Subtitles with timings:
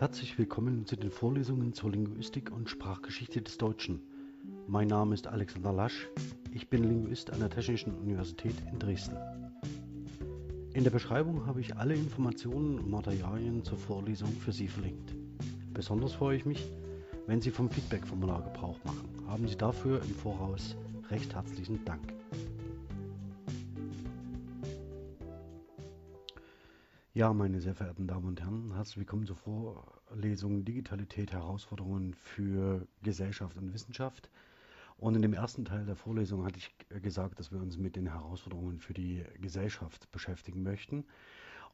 [0.00, 4.00] Herzlich willkommen zu den Vorlesungen zur Linguistik und Sprachgeschichte des Deutschen.
[4.66, 6.08] Mein Name ist Alexander Lasch,
[6.54, 9.18] ich bin Linguist an der Technischen Universität in Dresden.
[10.72, 15.14] In der Beschreibung habe ich alle Informationen und Materialien zur Vorlesung für Sie verlinkt.
[15.74, 16.72] Besonders freue ich mich,
[17.26, 19.06] wenn Sie vom Feedback-Formular Gebrauch machen.
[19.26, 20.78] Haben Sie dafür im Voraus
[21.10, 22.19] recht herzlichen Dank.
[27.20, 33.58] Ja, meine sehr verehrten Damen und Herren, herzlich willkommen zur Vorlesung Digitalität, Herausforderungen für Gesellschaft
[33.58, 34.30] und Wissenschaft.
[34.96, 38.06] Und in dem ersten Teil der Vorlesung hatte ich gesagt, dass wir uns mit den
[38.06, 41.04] Herausforderungen für die Gesellschaft beschäftigen möchten.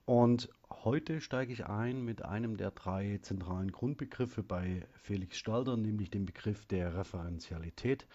[0.05, 6.11] Und heute steige ich ein mit einem der drei zentralen Grundbegriffe bei Felix Stalder, nämlich
[6.11, 8.09] dem Begriff der Referenzialität.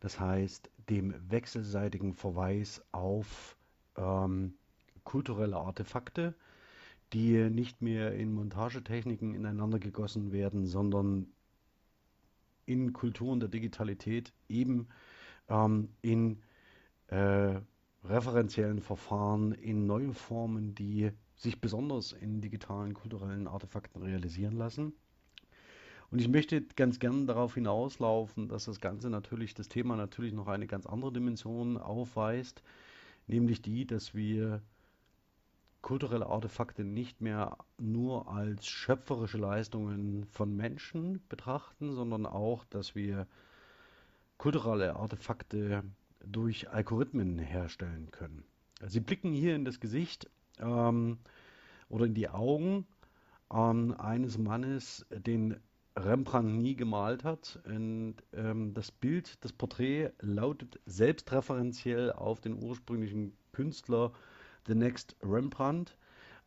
[0.00, 3.56] Das heißt, dem wechselseitigen Verweis auf
[3.96, 4.54] ähm,
[5.04, 6.34] kulturelle Artefakte,
[7.12, 11.26] die nicht mehr in Montagetechniken ineinander gegossen werden, sondern
[12.64, 14.88] in Kulturen der Digitalität eben
[15.48, 16.38] ähm, in
[17.08, 17.60] äh,
[18.04, 24.92] referenziellen Verfahren, in neue Formen, die sich besonders in digitalen kulturellen Artefakten realisieren lassen.
[26.10, 30.46] Und ich möchte ganz gern darauf hinauslaufen, dass das Ganze natürlich, das Thema natürlich noch
[30.46, 32.62] eine ganz andere Dimension aufweist,
[33.26, 34.62] nämlich die, dass wir
[35.92, 43.26] kulturelle Artefakte nicht mehr nur als schöpferische Leistungen von Menschen betrachten, sondern auch, dass wir
[44.38, 45.82] kulturelle Artefakte
[46.24, 48.42] durch Algorithmen herstellen können.
[48.86, 51.18] Sie blicken hier in das Gesicht ähm,
[51.90, 52.86] oder in die Augen
[53.52, 55.60] ähm, eines Mannes, den
[55.94, 57.60] Rembrandt nie gemalt hat.
[57.66, 64.12] Und ähm, das Bild, das Porträt lautet selbstreferenziell auf den ursprünglichen Künstler
[64.66, 65.96] The Next Rembrandt.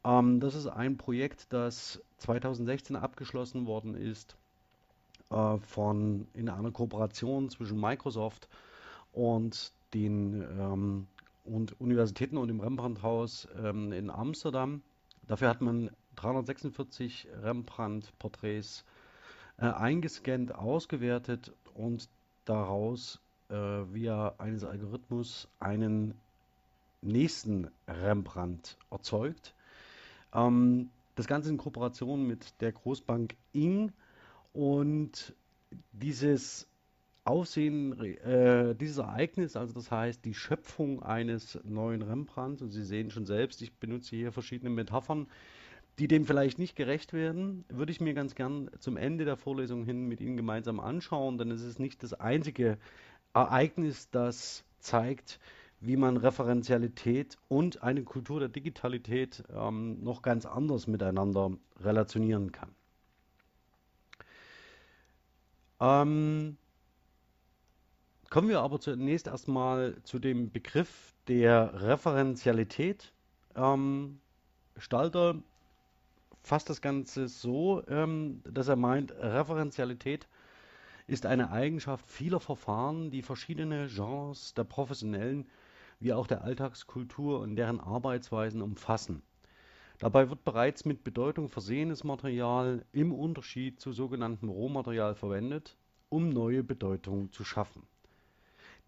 [0.04, 4.36] Ähm, das ist ein Projekt, das 2016 abgeschlossen worden ist
[5.32, 8.48] äh, von, in einer Kooperation zwischen Microsoft
[9.14, 11.08] und den ähm,
[11.46, 14.82] und Universitäten und dem Rembrandt-Haus ähm, in Amsterdam.
[15.28, 18.84] Dafür hat man 346 Rembrandt-Porträts
[19.58, 22.10] äh, eingescannt, ausgewertet und
[22.46, 26.16] daraus äh, via eines Algorithmus einen
[27.06, 29.56] nächsten Rembrandt erzeugt.
[30.34, 33.92] Ähm, das Ganze in Kooperation mit der Großbank Ing
[34.54, 35.34] und
[35.92, 36.68] dieses
[37.24, 43.10] Aussehen, äh, dieses Ereignis, also das heißt die Schöpfung eines neuen Rembrandts, und Sie sehen
[43.10, 45.28] schon selbst, ich benutze hier verschiedene Metaphern,
[45.98, 49.86] die dem vielleicht nicht gerecht werden, würde ich mir ganz gern zum Ende der Vorlesung
[49.86, 52.78] hin mit Ihnen gemeinsam anschauen, denn es ist nicht das einzige
[53.34, 55.40] Ereignis, das zeigt,
[55.86, 62.70] wie man Referenzialität und eine Kultur der Digitalität ähm, noch ganz anders miteinander relationieren kann.
[65.80, 66.58] Ähm,
[68.30, 73.14] kommen wir aber zunächst erstmal zu dem Begriff der Referenzialität.
[73.56, 74.20] Ähm,
[74.78, 75.36] Stalter
[76.42, 80.28] fasst das Ganze so, ähm, dass er meint, Referenzialität
[81.08, 85.48] ist eine Eigenschaft vieler Verfahren, die verschiedene Genres der professionellen
[86.00, 89.22] wie auch der Alltagskultur und deren Arbeitsweisen umfassen.
[90.00, 95.78] Dabei wird bereits mit Bedeutung versehenes Material im Unterschied zu sogenanntem Rohmaterial verwendet,
[96.10, 97.84] um neue Bedeutung zu schaffen.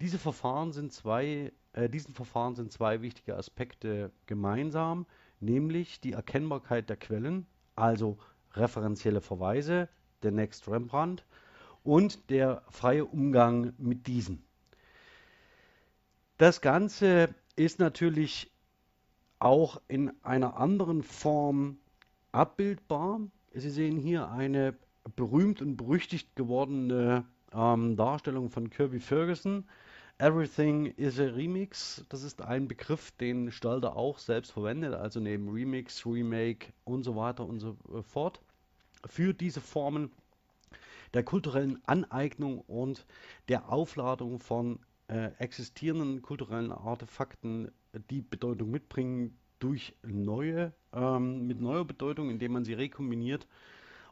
[0.02, 5.06] Diese Verfahren sind zwei, äh, diesen Verfahren sind zwei wichtige Aspekte gemeinsam,
[5.40, 8.18] nämlich die Erkennbarkeit der Quellen, also
[8.54, 9.90] referenzielle Verweise,
[10.24, 11.26] der Next Rembrandt,
[11.84, 14.44] und der freie Umgang mit diesen.
[16.38, 18.52] Das Ganze ist natürlich
[19.40, 21.80] auch in einer anderen Form
[22.32, 23.22] abbildbar.
[23.54, 24.76] Sie sehen hier eine
[25.16, 29.66] berühmt und berüchtigt gewordene ähm, Darstellung von Kirby Ferguson.
[30.20, 32.06] Everything is a Remix.
[32.10, 37.16] Das ist ein Begriff, den Stalder auch selbst verwendet, also neben Remix, Remake und so
[37.16, 38.42] weiter und so fort.
[39.08, 40.12] Für diese Formen
[41.16, 43.08] der kulturellen Aneignung und
[43.50, 47.72] der Aufladung von äh, existierenden kulturellen Artefakten
[48.10, 53.48] die Bedeutung mitbringen durch neue, ähm, mit neuer Bedeutung, indem man sie rekombiniert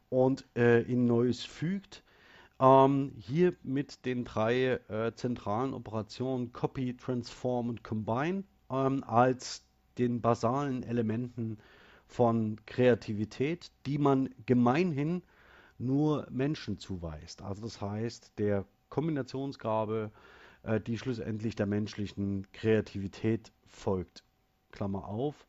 [0.10, 2.04] und äh, in Neues fügt.
[2.60, 9.66] Ähm, hier mit den drei äh, zentralen Operationen Copy, Transform und Combine ähm, als
[9.98, 11.58] den basalen Elementen
[12.08, 15.24] von Kreativität, die man gemeinhin
[15.78, 17.42] nur Menschen zuweist.
[17.42, 20.12] Also das heißt, der Kombinationsgabe
[20.66, 24.24] äh, die schlussendlich der menschlichen Kreativität folgt.
[24.72, 25.48] Klammer auf.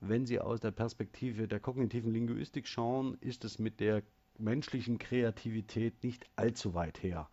[0.00, 4.02] wenn Sie aus der Perspektive der kognitiven Linguistik schauen, ist es mit der
[4.38, 7.28] menschlichen Kreativität nicht allzu weit her.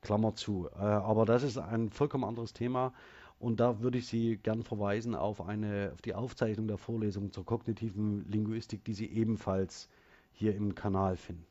[0.00, 0.68] Klammer zu.
[0.74, 2.92] Äh, aber das ist ein vollkommen anderes Thema.
[3.38, 7.44] Und da würde ich Sie gern verweisen auf, eine, auf die Aufzeichnung der Vorlesung zur
[7.44, 9.88] kognitiven Linguistik, die Sie ebenfalls
[10.32, 11.44] hier im Kanal finden.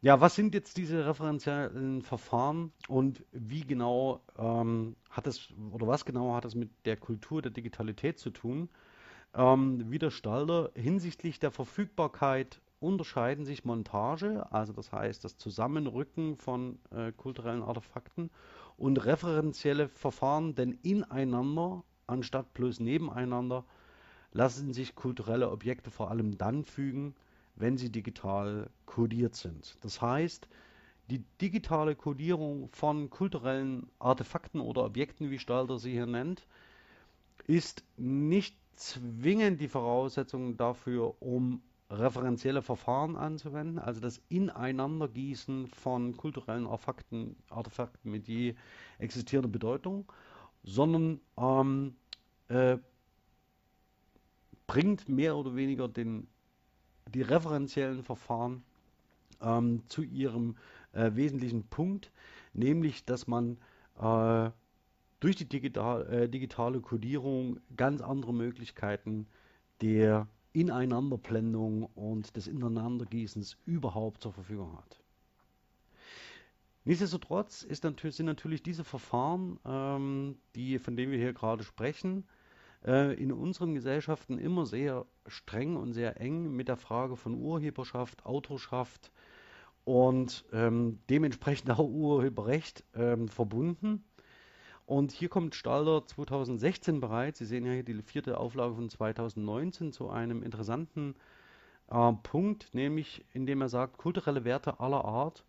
[0.00, 6.04] Ja, was sind jetzt diese referenziellen Verfahren und wie genau ähm, hat es oder was
[6.04, 8.68] genau hat es mit der Kultur der Digitalität zu tun?
[9.34, 16.36] Ähm, wie der Stalder hinsichtlich der Verfügbarkeit unterscheiden sich Montage, also das heißt das Zusammenrücken
[16.36, 18.30] von äh, kulturellen Artefakten
[18.76, 23.64] und referenzielle Verfahren, denn ineinander anstatt bloß nebeneinander
[24.32, 27.16] lassen sich kulturelle Objekte vor allem dann fügen,
[27.58, 29.76] wenn sie digital kodiert sind.
[29.82, 30.48] Das heißt,
[31.10, 36.46] die digitale Kodierung von kulturellen Artefakten oder Objekten, wie Stalter sie hier nennt,
[37.46, 46.66] ist nicht zwingend die Voraussetzung dafür, um referenzielle Verfahren anzuwenden, also das Ineinandergießen von kulturellen
[46.66, 48.54] Artefakten, Artefakten mit je
[48.98, 50.12] existierender Bedeutung,
[50.62, 51.96] sondern ähm,
[52.48, 52.76] äh,
[54.66, 56.28] bringt mehr oder weniger den
[57.08, 58.62] die referenziellen Verfahren
[59.40, 60.56] ähm, zu ihrem
[60.92, 62.10] äh, wesentlichen Punkt,
[62.52, 63.58] nämlich dass man
[63.98, 64.50] äh,
[65.20, 69.26] durch die digital, äh, digitale Codierung ganz andere Möglichkeiten
[69.80, 75.00] der Ineinanderblendung und des Ineinandergießens überhaupt zur Verfügung hat.
[76.84, 82.24] Nichtsdestotrotz natürlich, sind natürlich diese Verfahren, ähm, die, von denen wir hier gerade sprechen,
[82.84, 88.24] äh, in unseren Gesellschaften immer sehr streng und sehr eng mit der Frage von Urheberschaft,
[88.24, 89.10] Autorschaft
[89.84, 94.04] und ähm, dementsprechend auch Urheberrecht ähm, verbunden.
[94.86, 99.92] Und hier kommt Stalder 2016 bereits, Sie sehen ja hier die vierte Auflage von 2019,
[99.92, 101.14] zu einem interessanten
[101.90, 105.44] äh, Punkt, nämlich indem er sagt, kulturelle Werte aller Art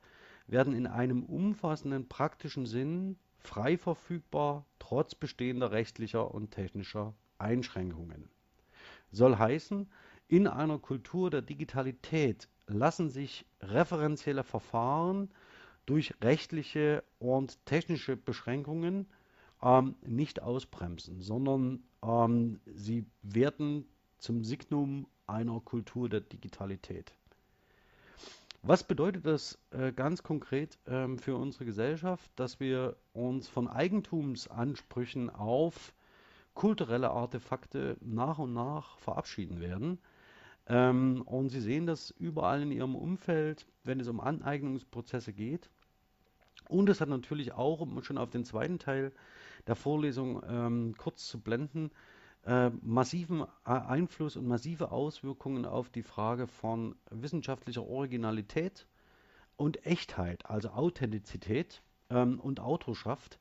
[0.48, 8.30] werden in einem umfassenden praktischen Sinn frei verfügbar, trotz bestehender rechtlicher und technischer Einschränkungen.
[9.12, 9.90] Soll heißen,
[10.28, 15.32] in einer Kultur der Digitalität lassen sich referenzielle Verfahren
[15.86, 19.08] durch rechtliche und technische Beschränkungen
[19.64, 23.86] ähm, nicht ausbremsen, sondern ähm, sie werden
[24.20, 27.14] zum Signum einer Kultur der Digitalität.
[28.62, 35.30] Was bedeutet das äh, ganz konkret ähm, für unsere Gesellschaft, dass wir uns von Eigentumsansprüchen
[35.30, 35.94] auf
[36.56, 39.98] kulturelle Artefakte nach und nach verabschieden werden?
[40.68, 45.70] Ähm, und Sie sehen das überall in Ihrem Umfeld, wenn es um Aneignungsprozesse geht.
[46.68, 49.14] Und es hat natürlich auch, um schon auf den zweiten Teil
[49.68, 51.92] der Vorlesung ähm, kurz zu blenden,
[52.46, 58.88] äh, massiven Einfluss und massive Auswirkungen auf die Frage von wissenschaftlicher Originalität
[59.56, 63.40] und Echtheit, also Authentizität ähm, und Autorschaft.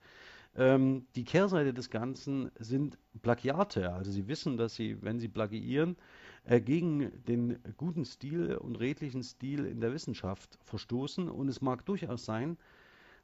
[0.56, 3.92] Ähm, die Kehrseite des Ganzen sind Plagiate.
[3.92, 5.96] Also Sie wissen, dass Sie, wenn Sie plagiieren,
[6.44, 11.28] äh, gegen den guten Stil und redlichen Stil in der Wissenschaft verstoßen.
[11.28, 12.58] Und es mag durchaus sein,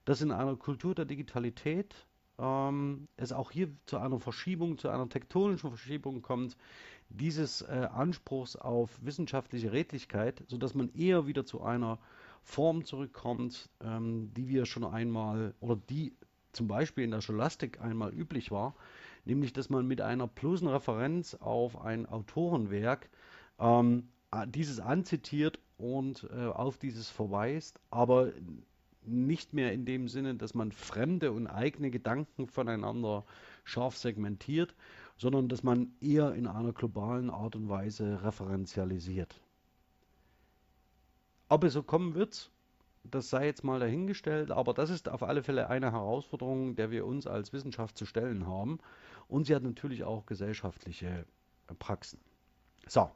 [0.05, 2.07] dass in einer Kultur der Digitalität
[2.39, 6.57] ähm, es auch hier zu einer Verschiebung, zu einer tektonischen Verschiebung kommt,
[7.09, 11.99] dieses äh, Anspruchs auf wissenschaftliche Redlichkeit, sodass man eher wieder zu einer
[12.43, 16.15] Form zurückkommt, ähm, die wir schon einmal oder die
[16.53, 18.75] zum Beispiel in der Scholastik einmal üblich war,
[19.25, 23.09] nämlich dass man mit einer bloßen Referenz auf ein Autorenwerk
[23.59, 24.09] ähm,
[24.47, 28.33] dieses anzitiert und äh, auf dieses verweist, aber
[29.07, 33.25] nicht mehr in dem Sinne, dass man fremde und eigene Gedanken voneinander
[33.65, 34.75] scharf segmentiert,
[35.17, 39.41] sondern dass man eher in einer globalen Art und Weise referenzialisiert.
[41.49, 42.51] Ob es so kommen wird,
[43.05, 47.07] das sei jetzt mal dahingestellt, aber das ist auf alle Fälle eine Herausforderung, der wir
[47.07, 48.79] uns als Wissenschaft zu stellen haben.
[49.29, 51.27] Und sie hat natürlich auch gesellschaftliche
[51.79, 52.19] Praxen.
[52.87, 53.11] So,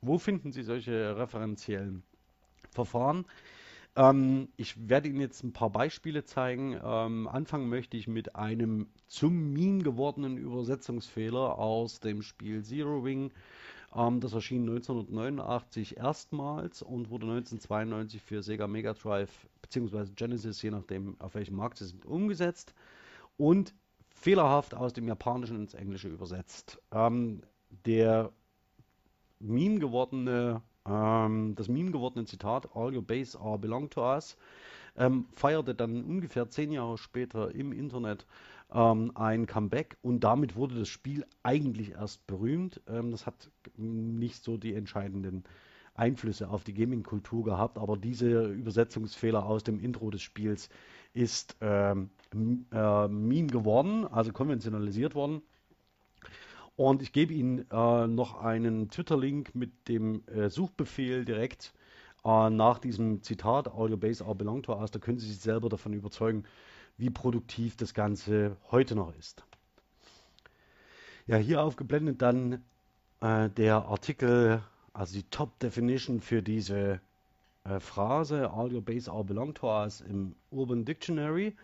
[0.00, 2.02] wo finden Sie solche referenziellen
[2.70, 3.26] Verfahren?
[3.96, 6.78] Ähm, ich werde Ihnen jetzt ein paar Beispiele zeigen.
[6.82, 13.32] Ähm, anfangen möchte ich mit einem zum Meme gewordenen Übersetzungsfehler aus dem Spiel Zero Wing.
[13.94, 20.12] Ähm, das erschien 1989 erstmals und wurde 1992 für Sega Mega Drive bzw.
[20.14, 22.74] Genesis, je nachdem auf welchem Markt sie sind, umgesetzt
[23.36, 23.74] und
[24.10, 26.80] fehlerhaft aus dem Japanischen ins Englische übersetzt.
[26.92, 27.42] Ähm,
[27.86, 28.32] der
[29.40, 34.36] Meme gewordene ähm, das Meme gewordene Zitat All your base are belong to us
[34.98, 38.26] ähm, feierte dann ungefähr zehn Jahre später im Internet
[38.72, 42.80] ähm, ein Comeback und damit wurde das Spiel eigentlich erst berühmt.
[42.88, 45.44] Ähm, das hat nicht so die entscheidenden
[45.94, 50.68] Einflüsse auf die Gaming-Kultur gehabt, aber dieser Übersetzungsfehler aus dem Intro des Spiels
[51.12, 52.10] ist ähm,
[52.72, 55.42] äh, Meme geworden, also konventionalisiert worden.
[56.78, 61.72] Und ich gebe Ihnen äh, noch einen Twitter-Link mit dem äh, Suchbefehl direkt
[62.24, 64.92] äh, nach diesem Zitat, All your base are belong to us.
[64.92, 66.44] Da können Sie sich selber davon überzeugen,
[66.96, 69.42] wie produktiv das Ganze heute noch ist.
[71.26, 72.62] Ja, hier aufgeblendet dann
[73.22, 77.00] äh, der Artikel, also die Top Definition für diese
[77.64, 81.56] äh, Phrase, All your base are belong to us im Urban Dictionary.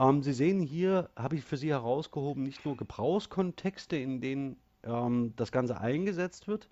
[0.00, 5.34] Ähm, Sie sehen hier, habe ich für Sie herausgehoben, nicht nur Gebrauchskontexte, in denen ähm,
[5.36, 6.70] das Ganze eingesetzt wird,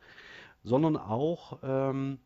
[0.64, 2.18] sondern auch, ähm,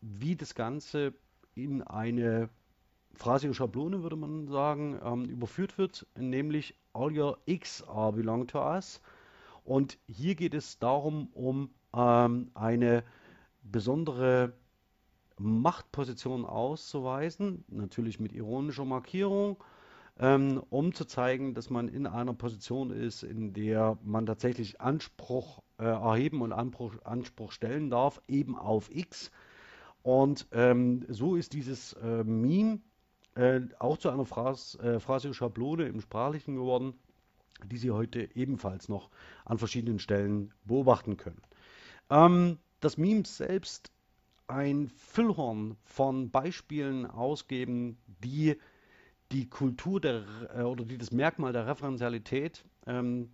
[0.00, 1.14] wie das Ganze
[1.54, 2.48] in eine
[3.14, 8.58] phrasische Schablone, würde man sagen, ähm, überführt wird, nämlich All your X are belong to
[8.58, 9.00] us.
[9.64, 13.04] Und hier geht es darum, um ähm, eine
[13.62, 14.54] besondere
[15.38, 19.62] Machtposition auszuweisen, natürlich mit ironischer Markierung,
[20.18, 25.62] ähm, um zu zeigen, dass man in einer Position ist, in der man tatsächlich Anspruch
[25.78, 29.30] äh, erheben und Anspruch, Anspruch, stellen darf, eben auf X.
[30.02, 32.80] Und ähm, so ist dieses äh, Meme
[33.34, 36.94] äh, auch zu einer Phras äh, Phrasio-Schablone im Sprachlichen geworden,
[37.64, 39.08] die Sie heute ebenfalls noch
[39.44, 41.40] an verschiedenen Stellen beobachten können.
[42.10, 43.90] Ähm, das Meme selbst
[44.48, 48.58] ein Füllhorn von Beispielen ausgeben, die
[49.32, 50.24] die Kultur der,
[50.54, 53.30] äh, oder die das Merkmal der Referenzialität, ähm,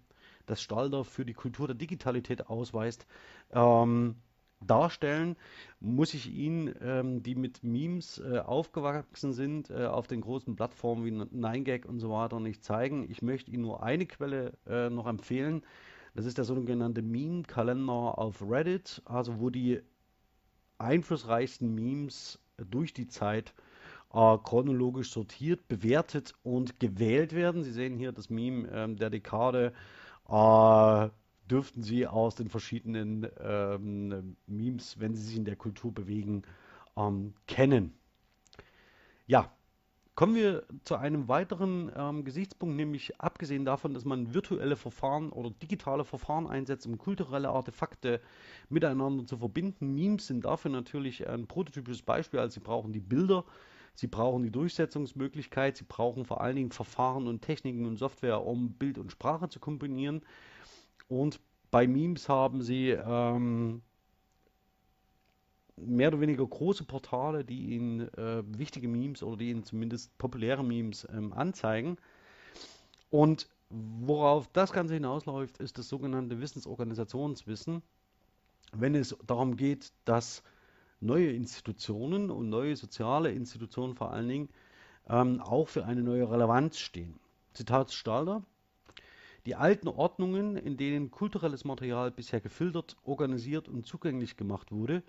[0.47, 3.07] das Stalder für die Kultur der Digitalität ausweist,
[3.53, 4.17] ähm,
[4.61, 5.37] darstellen,
[5.81, 11.05] muss ich Ihnen, ähm, die mit Memes äh, aufgewachsen sind, äh, auf den großen Plattformen
[11.05, 13.09] wie 9gag und so weiter nicht zeigen.
[13.11, 15.63] Ich möchte Ihnen nur eine Quelle äh, noch empfehlen.
[16.15, 19.81] Das ist der sogenannte Meme-Kalender auf Reddit, also wo die
[20.79, 23.68] einflussreichsten Memes durch die Zeit äh,
[24.11, 27.63] chronologisch sortiert, bewertet und gewählt werden.
[27.63, 29.73] Sie sehen hier das Meme ähm, der Dekade.
[30.29, 31.09] Äh,
[31.51, 36.43] dürften Sie aus den verschiedenen ähm, Memes, wenn Sie sich in der Kultur bewegen,
[36.97, 37.95] ähm, kennen.
[39.27, 39.51] Ja,
[40.15, 45.51] kommen wir zu einem weiteren ähm, Gesichtspunkt, nämlich abgesehen davon, dass man virtuelle Verfahren oder
[45.51, 48.21] digitale Verfahren einsetzt, um kulturelle Artefakte
[48.69, 49.95] miteinander zu verbinden.
[49.95, 53.45] Memes sind dafür natürlich ein prototypisches Beispiel, also Sie brauchen die Bilder,
[53.99, 58.75] Sie brauchen die Durchsetzungsmöglichkeit, Sie brauchen vor allen Dingen Verfahren und Techniken und Software, um
[58.75, 60.23] Bild und Sprache zu kombinieren.
[61.09, 61.41] Und
[61.73, 63.83] bei Memes haben sie ähm,
[65.75, 70.63] mehr oder weniger große Portale, die ihnen äh, wichtige Memes oder die ihnen zumindest populäre
[70.63, 71.97] Memes ähm, anzeigen.
[73.11, 77.83] Und worauf das Ganze hinausläuft, ist das sogenannte Wissensorganisationswissen.
[78.71, 80.45] Wenn es darum geht, dass
[81.01, 84.49] neue Institutionen und neue soziale Institutionen vor allen Dingen
[85.09, 87.19] ähm, auch für eine neue Relevanz stehen.
[87.53, 88.43] Zitat Stalder,
[89.47, 95.03] die alten Ordnungen, in denen kulturelles Material bisher gefiltert, organisiert und zugänglich gemacht wurde,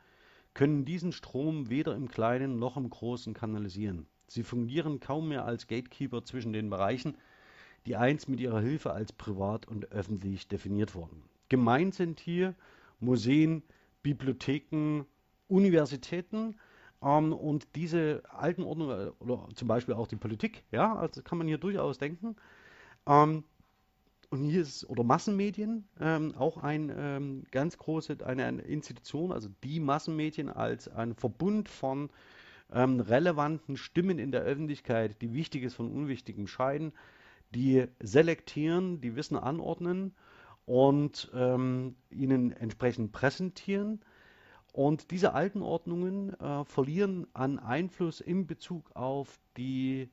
[0.54, 4.08] können diesen Strom weder im Kleinen noch im Großen kanalisieren.
[4.28, 7.18] Sie fungieren kaum mehr als Gatekeeper zwischen den Bereichen,
[7.86, 11.24] die einst mit ihrer Hilfe als privat und öffentlich definiert wurden.
[11.50, 12.56] Gemeint sind hier
[13.00, 13.64] Museen,
[14.04, 15.06] Bibliotheken,
[15.50, 16.56] Universitäten
[17.04, 21.48] ähm, und diese alten Ordnungen, oder zum Beispiel auch die Politik, ja, also kann man
[21.48, 22.36] hier durchaus denken,
[23.08, 23.44] ähm,
[24.30, 29.50] und hier ist, oder Massenmedien, ähm, auch ein ähm, ganz große, eine, eine, Institution, also
[29.64, 32.12] die Massenmedien als ein Verbund von
[32.72, 36.94] ähm, relevanten Stimmen in der Öffentlichkeit, die Wichtiges von Unwichtigem scheiden,
[37.56, 40.14] die selektieren, die Wissen anordnen
[40.66, 44.02] und ähm, ihnen entsprechend präsentieren.
[44.74, 50.10] Und diese alten Ordnungen äh, verlieren an Einfluss in Bezug auf die,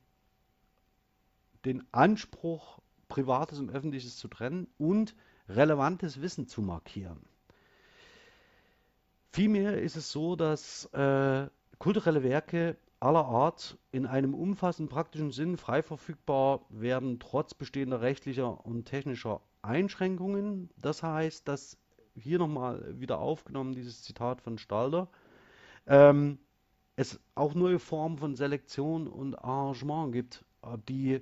[1.65, 5.15] den Anspruch Privates und Öffentliches zu trennen und
[5.47, 7.25] relevantes Wissen zu markieren.
[9.31, 11.47] Vielmehr ist es so, dass äh,
[11.77, 18.65] kulturelle Werke aller Art in einem umfassenden praktischen Sinn frei verfügbar werden, trotz bestehender rechtlicher
[18.65, 20.71] und technischer Einschränkungen.
[20.77, 21.77] Das heißt, dass
[22.17, 25.09] hier nochmal wieder aufgenommen, dieses Zitat von Stalder,
[25.85, 26.39] ähm,
[26.95, 31.21] es auch neue Formen von Selektion und Arrangement gibt, äh, die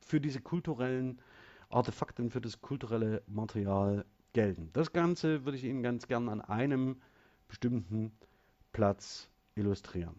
[0.00, 1.20] für diese kulturellen
[1.68, 4.70] Artefakte und für das kulturelle Material gelten.
[4.72, 7.00] Das Ganze würde ich Ihnen ganz gern an einem
[7.48, 8.12] bestimmten
[8.72, 10.14] Platz illustrieren.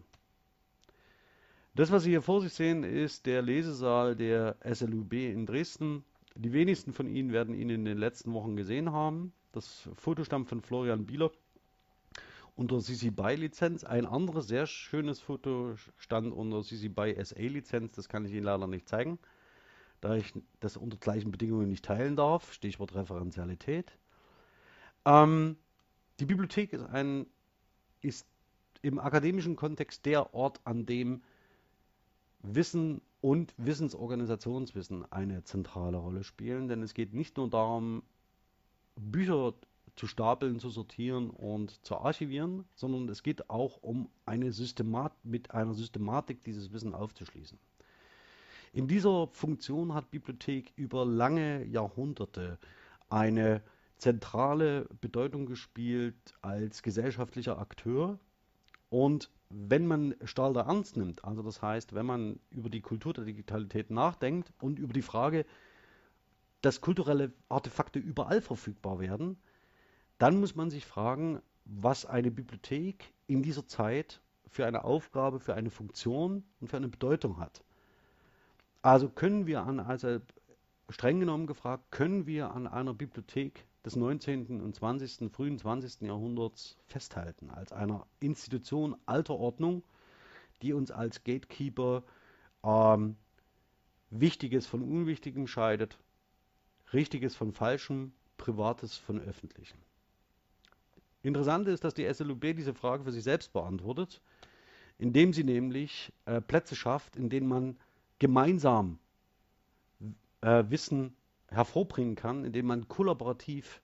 [1.74, 6.04] Das, was Sie hier vor sich sehen, ist der Lesesaal der SLUB in Dresden.
[6.36, 9.32] Die wenigsten von Ihnen werden ihn in den letzten Wochen gesehen haben.
[9.54, 11.30] Das Foto stammt von Florian Bieler
[12.56, 13.84] unter CC BY Lizenz.
[13.84, 17.92] Ein anderes sehr schönes Foto stand unter CC BY SA Lizenz.
[17.92, 19.16] Das kann ich Ihnen leider nicht zeigen,
[20.00, 22.52] da ich das unter gleichen Bedingungen nicht teilen darf.
[22.52, 23.96] Stichwort Referenzialität.
[25.04, 25.56] Ähm,
[26.18, 27.26] die Bibliothek ist, ein,
[28.00, 28.26] ist
[28.82, 31.22] im akademischen Kontext der Ort, an dem
[32.42, 38.02] Wissen und Wissensorganisationswissen eine zentrale Rolle spielen, denn es geht nicht nur darum,
[38.96, 39.54] Bücher
[39.96, 45.52] zu stapeln, zu sortieren und zu archivieren, sondern es geht auch um eine Systemat mit
[45.52, 47.58] einer Systematik dieses Wissen aufzuschließen.
[48.72, 52.58] In dieser Funktion hat Bibliothek über lange Jahrhunderte
[53.08, 53.62] eine
[53.98, 58.18] zentrale Bedeutung gespielt als gesellschaftlicher Akteur
[58.90, 63.24] und wenn man Stalder ernst nimmt, also das heißt, wenn man über die Kultur der
[63.24, 65.46] Digitalität nachdenkt und über die Frage,
[66.64, 69.36] dass kulturelle Artefakte überall verfügbar werden,
[70.16, 75.54] dann muss man sich fragen, was eine Bibliothek in dieser Zeit für eine Aufgabe, für
[75.54, 77.62] eine Funktion und für eine Bedeutung hat.
[78.80, 80.20] Also können wir an, also
[80.88, 84.62] streng genommen gefragt, können wir an einer Bibliothek des 19.
[84.62, 86.02] und 20., frühen 20.
[86.02, 89.82] Jahrhunderts festhalten, als einer Institution alter Ordnung,
[90.62, 92.04] die uns als Gatekeeper
[92.62, 93.16] ähm,
[94.08, 95.98] Wichtiges von Unwichtigem scheidet,
[96.94, 99.78] Richtiges von Falschem, Privates von Öffentlichem.
[101.22, 104.20] Interessant ist, dass die SLUB diese Frage für sich selbst beantwortet,
[104.98, 107.76] indem sie nämlich äh, Plätze schafft, in denen man
[108.18, 108.98] gemeinsam
[110.42, 111.16] äh, Wissen
[111.48, 113.80] hervorbringen kann, indem man kollaborativ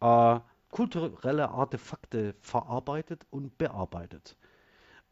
[0.00, 4.36] äh, kulturelle Artefakte verarbeitet und bearbeitet.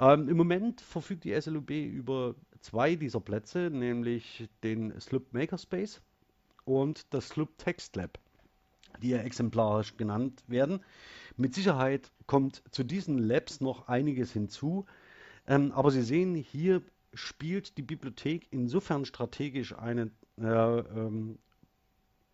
[0.01, 6.01] Ähm, Im Moment verfügt die SLUB über zwei dieser Plätze, nämlich den Sloop Makerspace
[6.69, 8.19] und das Sloop Text Lab,
[9.03, 10.85] die ja exemplarisch genannt werden.
[11.37, 14.85] Mit Sicherheit kommt zu diesen Labs noch einiges hinzu.
[15.47, 16.83] Ähm, aber Sie sehen, hier
[17.15, 21.39] spielt die Bibliothek insofern strategisch eine, äh, ähm,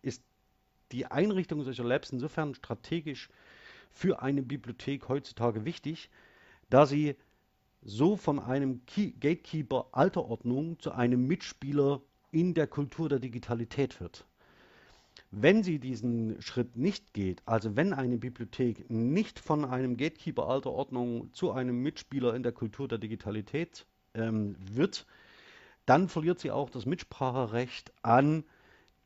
[0.01, 0.21] ist
[0.91, 3.29] die Einrichtung solcher Labs insofern strategisch
[3.89, 6.09] für eine Bibliothek heutzutage wichtig,
[6.69, 7.15] da sie
[7.81, 12.01] so von einem Key Gatekeeper alter Ordnung zu einem Mitspieler
[12.35, 14.25] in der Kultur der Digitalität wird.
[15.31, 20.71] Wenn sie diesen Schritt nicht geht, also wenn eine Bibliothek nicht von einem Gatekeeper alter
[20.71, 25.05] Ordnung zu einem Mitspieler in der Kultur der Digitalität ähm, wird,
[25.85, 28.43] dann verliert sie auch das Mitspracherecht an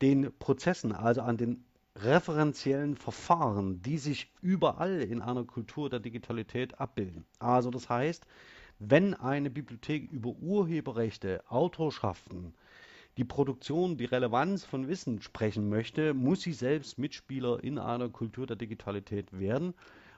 [0.02, 1.64] den Prozessen, also an den
[1.94, 7.24] referenziellen Verfahren, die sich überall in einer Kultur der Digitalität abbilden.
[7.38, 8.26] Also das heißt,
[8.80, 12.54] wenn eine Bibliothek über Urheberrechte, Autorschaften,
[13.16, 18.46] die Produktion, die Relevanz von Wissen sprechen möchte, muss sie selbst Mitspieler in einer Kultur
[18.46, 19.74] der Digitalität werden.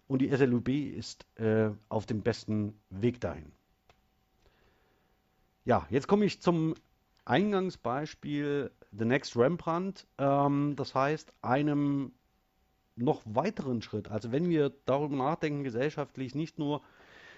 [0.07, 3.53] Und die SLUB ist äh, auf dem besten Weg dahin.
[5.65, 6.75] Ja, jetzt komme ich zum
[7.25, 10.07] Eingangsbeispiel The Next Rembrandt.
[10.19, 12.13] Ähm, das heißt, einem
[12.97, 14.11] noch weiteren Schritt.
[14.11, 16.83] Also wenn wir darüber nachdenken, gesellschaftlich nicht nur,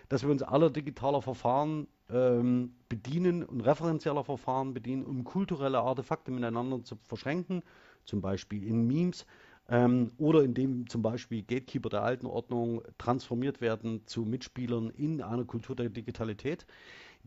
[0.09, 6.31] dass wir uns aller digitaler Verfahren ähm, bedienen und referenzieller Verfahren bedienen, um kulturelle Artefakte
[6.31, 7.63] miteinander zu verschränken,
[8.05, 9.27] zum Beispiel in Memes
[9.69, 15.45] ähm, oder indem zum Beispiel Gatekeeper der alten Ordnung transformiert werden zu Mitspielern in einer
[15.45, 16.67] Kultur der Digitalität,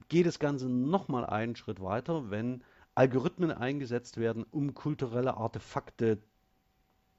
[0.10, 2.64] geht das Ganze nochmal einen Schritt weiter, wenn
[2.94, 6.20] Algorithmen eingesetzt werden, um kulturelle Artefakte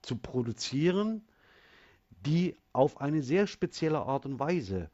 [0.02, 1.22] zu produzieren,
[2.10, 4.90] die auf eine sehr spezielle Art und Weise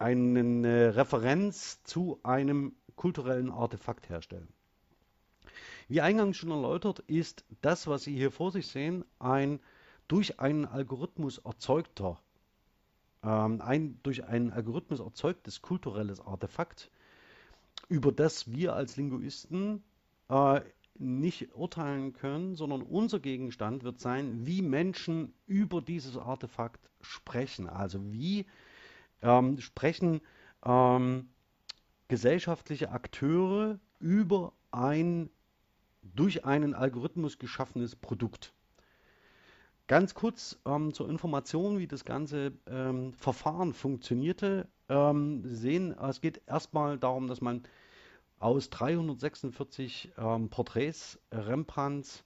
[0.00, 4.48] eine Referenz zu einem kulturellen Artefakt herstellen.
[5.88, 9.60] Wie eingangs schon erläutert, ist das, was Sie hier vor sich sehen, ein
[10.08, 12.20] durch einen Algorithmus erzeugter,
[13.22, 16.90] ähm, ein durch einen Algorithmus erzeugtes kulturelles Artefakt,
[17.88, 19.82] über das wir als Linguisten
[20.28, 20.60] äh,
[20.94, 27.68] nicht urteilen können, sondern unser Gegenstand wird sein, wie Menschen über dieses Artefakt sprechen.
[27.68, 28.46] Also wie
[29.22, 30.20] ähm, sprechen
[30.64, 31.28] ähm,
[32.08, 35.30] gesellschaftliche Akteure über ein
[36.02, 38.52] durch einen Algorithmus geschaffenes Produkt.
[39.86, 44.68] Ganz kurz ähm, zur Information, wie das ganze ähm, Verfahren funktionierte.
[44.88, 47.64] Ähm, Sie sehen, es geht erstmal darum, dass man
[48.38, 52.24] aus 346 ähm, Porträts Rembrandts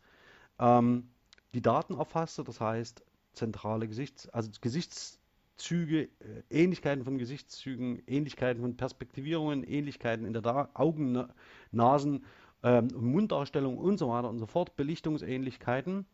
[0.59, 1.11] ähm,
[1.55, 3.03] die Daten erfasste, das heißt
[3.33, 5.19] zentrale Gesichts, also Gesichts,
[5.57, 6.09] Züge, äh,
[6.51, 11.27] Ähnlichkeiten von Gesichtszügen, Ähnlichkeiten von Perspektivierungen, Ähnlichkeiten in der da Augen,
[11.71, 12.25] Nasen
[12.63, 16.07] ähm, Munddarstellung und so weiter und so fort, Belichtungsähnlichkeiten.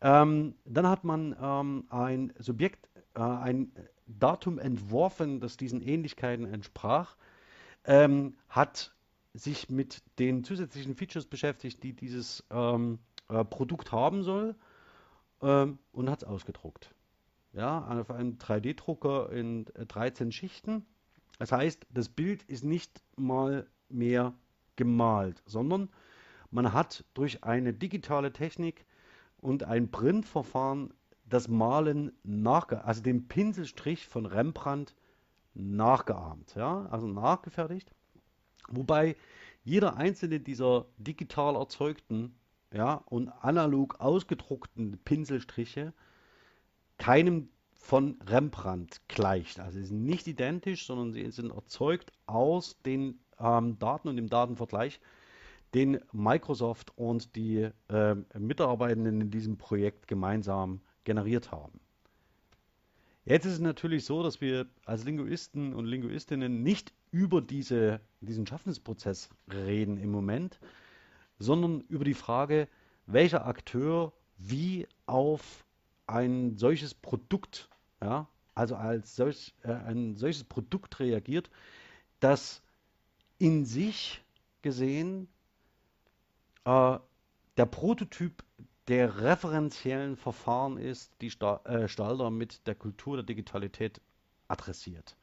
[0.00, 3.72] Ähm, dann hat man ähm, ein Subjekt, äh, ein
[4.06, 7.16] Datum entworfen, das diesen Ähnlichkeiten entsprach,
[7.84, 8.94] ähm, hat
[9.32, 14.54] sich mit den zusätzlichen Features beschäftigt, die dieses ähm, äh, Produkt haben soll
[15.42, 16.95] ähm, und hat es ausgedruckt.
[17.56, 20.84] Ja, auf einem 3D-Drucker in 13 Schichten.
[21.38, 24.34] Das heißt, das Bild ist nicht mal mehr
[24.76, 25.88] gemalt, sondern
[26.50, 28.84] man hat durch eine digitale Technik
[29.38, 30.92] und ein Printverfahren
[31.24, 34.94] das Malen nachge also den Pinselstrich von Rembrandt
[35.54, 37.90] nachgeahmt, ja, also nachgefertigt.
[38.68, 39.16] Wobei
[39.64, 42.36] jeder einzelne dieser digital erzeugten
[42.70, 45.94] ja, und analog ausgedruckten Pinselstriche
[46.98, 49.60] keinem von Rembrandt gleicht.
[49.60, 54.28] Also sie sind nicht identisch, sondern sie sind erzeugt aus den ähm, Daten und dem
[54.28, 55.00] Datenvergleich,
[55.74, 61.80] den Microsoft und die äh, Mitarbeitenden in diesem Projekt gemeinsam generiert haben.
[63.24, 68.46] Jetzt ist es natürlich so, dass wir als Linguisten und Linguistinnen nicht über diese, diesen
[68.46, 70.60] Schaffensprozess reden im Moment,
[71.38, 72.68] sondern über die Frage,
[73.06, 75.65] welcher Akteur wie auf
[76.06, 77.68] ein solches Produkt,
[78.00, 81.50] ja, also als solch, äh, ein solches Produkt reagiert,
[82.20, 82.62] das
[83.38, 84.22] in sich
[84.62, 85.28] gesehen
[86.64, 86.98] äh,
[87.56, 88.44] der Prototyp
[88.88, 94.00] der referenziellen Verfahren ist, die äh, Stalder mit der Kultur der Digitalität
[94.48, 95.16] adressiert.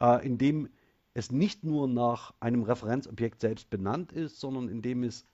[0.00, 0.68] Äh, indem
[1.14, 5.24] es nicht nur nach einem Referenzobjekt selbst benannt ist, sondern indem es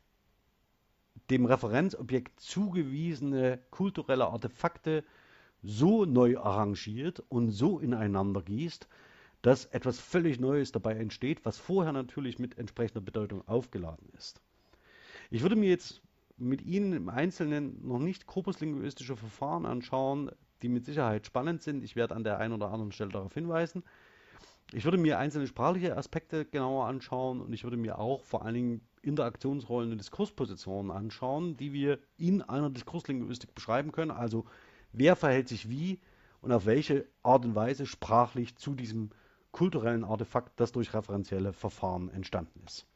[1.31, 5.05] dem Referenzobjekt zugewiesene kulturelle Artefakte
[5.63, 8.89] so neu arrangiert und so ineinander gießt,
[9.43, 14.41] dass etwas völlig Neues dabei entsteht, was vorher natürlich mit entsprechender Bedeutung aufgeladen ist.
[15.31, 16.03] Ich würde mir jetzt
[16.37, 20.31] mit Ihnen im Einzelnen noch nicht korpuslinguistische Verfahren anschauen,
[20.63, 21.85] die mit Sicherheit spannend sind.
[21.85, 23.83] Ich werde an der einen oder anderen Stelle darauf hinweisen.
[24.73, 28.55] Ich würde mir einzelne sprachliche Aspekte genauer anschauen und ich würde mir auch vor allen
[28.55, 34.13] Dingen Interaktionsrollen und Diskurspositionen anschauen, die wir in einer Diskurslinguistik beschreiben können.
[34.13, 34.45] Also
[34.93, 36.01] wer verhält sich wie
[36.41, 39.11] und auf welche Art und Weise sprachlich zu diesem
[39.51, 42.87] kulturellen Artefakt, das durch referenzielle Verfahren entstanden ist.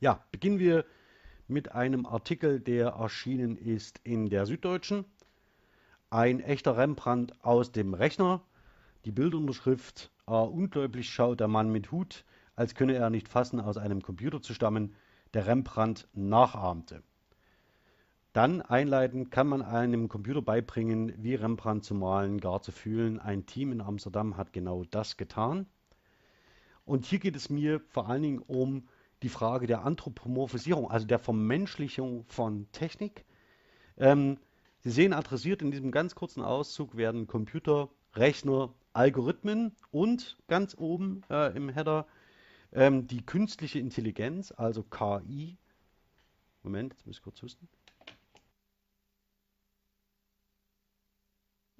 [0.00, 0.84] Ja, beginnen wir
[1.48, 5.04] mit einem Artikel, der erschienen ist in der Süddeutschen.
[6.10, 8.42] Ein echter Rembrandt aus dem Rechner.
[9.06, 12.24] Die Bildunterschrift äh, Ungläubig schaut der Mann mit Hut,
[12.56, 14.96] als könne er nicht fassen, aus einem Computer zu stammen,
[15.32, 17.04] der Rembrandt nachahmte.
[18.32, 23.20] Dann einleitend kann man einem Computer beibringen, wie Rembrandt zu malen, gar zu fühlen.
[23.20, 25.66] Ein Team in Amsterdam hat genau das getan.
[26.84, 28.88] Und hier geht es mir vor allen Dingen um
[29.22, 33.24] die Frage der Anthropomorphisierung, also der Vermenschlichung von Technik.
[33.98, 34.38] Ähm,
[34.80, 41.22] Sie sehen adressiert in diesem ganz kurzen Auszug werden Computer, Rechner, Algorithmen und ganz oben
[41.30, 42.06] äh, im Header
[42.72, 45.58] ähm, die künstliche Intelligenz, also KI.
[46.62, 47.68] Moment, jetzt muss ich kurz husten.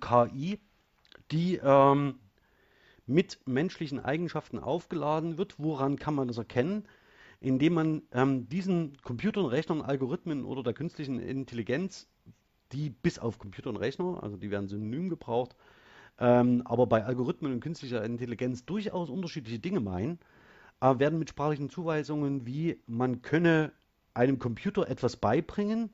[0.00, 0.60] KI,
[1.30, 2.20] die ähm,
[3.06, 5.58] mit menschlichen Eigenschaften aufgeladen wird.
[5.58, 6.86] Woran kann man das erkennen?
[7.40, 12.08] indem man ähm, diesen Computern, Rechnern, Algorithmen oder der künstlichen Intelligenz,
[12.72, 15.54] die bis auf Computer und Rechner, also die werden synonym gebraucht,
[16.18, 20.18] ähm, aber bei Algorithmen und künstlicher Intelligenz durchaus unterschiedliche Dinge meinen,
[20.80, 23.72] äh, werden mit sprachlichen Zuweisungen wie man könne
[24.14, 25.90] einem Computer etwas beibringen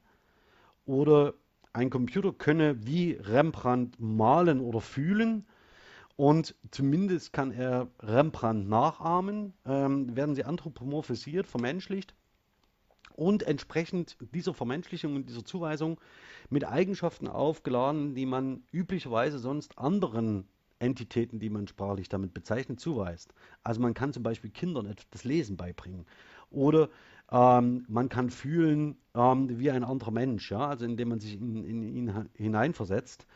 [0.87, 1.35] oder
[1.73, 5.47] ein Computer könne wie Rembrandt malen oder fühlen
[6.17, 12.15] und zumindest kann er Rembrandt nachahmen, ähm, werden sie anthropomorphisiert, vermenschlicht
[13.15, 16.01] und entsprechend dieser Vermenschlichung und dieser Zuweisung
[16.51, 20.47] mit Eigenschaften aufgeladen, die man üblicherweise sonst anderen
[20.79, 23.33] Entitäten, die man sprachlich damit bezeichnet, zuweist.
[23.63, 26.07] Also man kann zum Beispiel Kindern das Lesen beibringen
[26.51, 26.89] oder
[27.31, 30.69] ähm, man kann fühlen ähm, wie ein anderer Mensch, ja?
[30.69, 33.27] also indem man sich in, ihn hineinversetzt.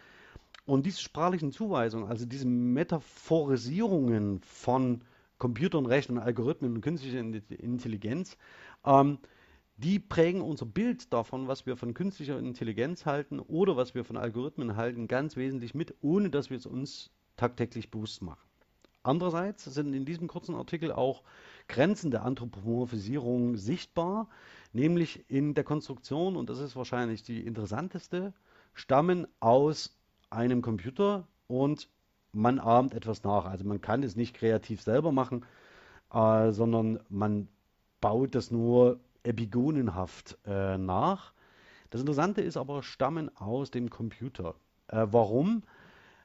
[0.67, 5.03] Und diese sprachlichen Zuweisungen, also diese Metaphorisierungen von
[5.39, 8.37] Computern, Rechnern, Algorithmen und künstlicher Intelligenz,
[8.85, 9.19] ähm,
[9.77, 14.17] die prägen unser Bild davon, was wir von künstlicher Intelligenz halten oder was wir von
[14.17, 18.41] Algorithmen halten, ganz wesentlich mit, ohne dass wir es uns tagtäglich bewusst machen.
[19.03, 21.23] Andererseits sind in diesem kurzen Artikel auch
[21.69, 24.29] Grenzen der Anthropomorphisierung sichtbar,
[24.73, 28.33] nämlich in der Konstruktion, und das ist wahrscheinlich die interessanteste,
[28.75, 29.97] stammen aus
[30.31, 31.89] einem Computer und
[32.33, 33.45] man ahmt etwas nach.
[33.45, 35.45] Also man kann es nicht kreativ selber machen,
[36.13, 37.49] äh, sondern man
[38.01, 41.33] baut das nur epigonenhaft äh, nach.
[41.91, 44.55] Das Interessante ist aber, stammen aus dem Computer.
[44.89, 45.63] Äh, warum?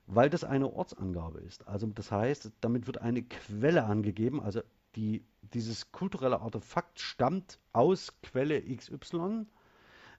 [0.08, 1.68] Weil das eine Ortsangabe ist.
[1.68, 4.42] Also das heißt, damit wird eine Quelle angegeben.
[4.42, 4.62] Also
[4.96, 9.46] die, dieses kulturelle Artefakt stammt aus Quelle XY.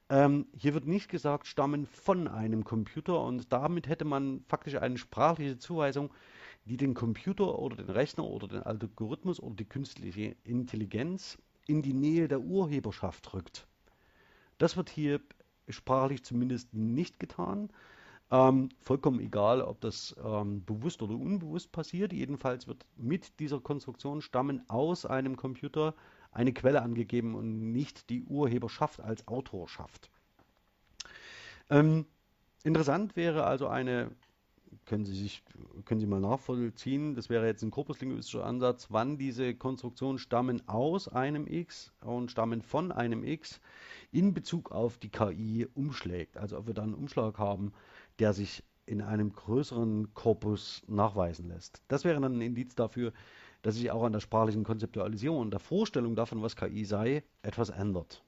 [0.09, 4.99] Ähm, hier wird nicht gesagt, stammen von einem Computer und damit hätte man faktisch eine
[4.99, 6.13] sprachliche Zuweisung,
[6.67, 11.95] die den Computer oder den Rechner oder den Algorithmus oder die künstliche Intelligenz in die
[11.95, 13.67] Nähe der Urheberschaft rückt.
[14.59, 15.21] Das wird hier
[15.69, 17.71] sprachlich zumindest nicht getan.
[18.31, 22.13] Ähm, vollkommen egal, ob das ähm, bewusst oder unbewusst passiert.
[22.13, 25.95] Jedenfalls wird mit dieser Konstruktion stammen aus einem Computer
[26.31, 30.11] eine Quelle angegeben und nicht die Urheberschaft als Autorschaft.
[31.69, 32.07] Ähm,
[32.65, 34.11] interessant wäre also eine,
[34.87, 35.43] können Sie sich,
[35.85, 41.09] können Sie mal nachvollziehen, das wäre jetzt ein korpuslinguistischer Ansatz, wann diese Konstruktionen stammen aus
[41.09, 43.61] einem X und stammen von einem X
[44.11, 46.37] in Bezug auf die KI umschlägt.
[46.37, 47.73] Also ob wir dann einen Umschlag haben,
[48.19, 51.83] der sich in einem größeren Korpus nachweisen lässt.
[51.89, 53.13] Das wäre dann ein Indiz dafür,
[53.63, 57.71] dass sich auch an der sprachlichen Konzeptualisierung und der Vorstellung davon, was KI sei, etwas
[57.71, 58.23] ändert.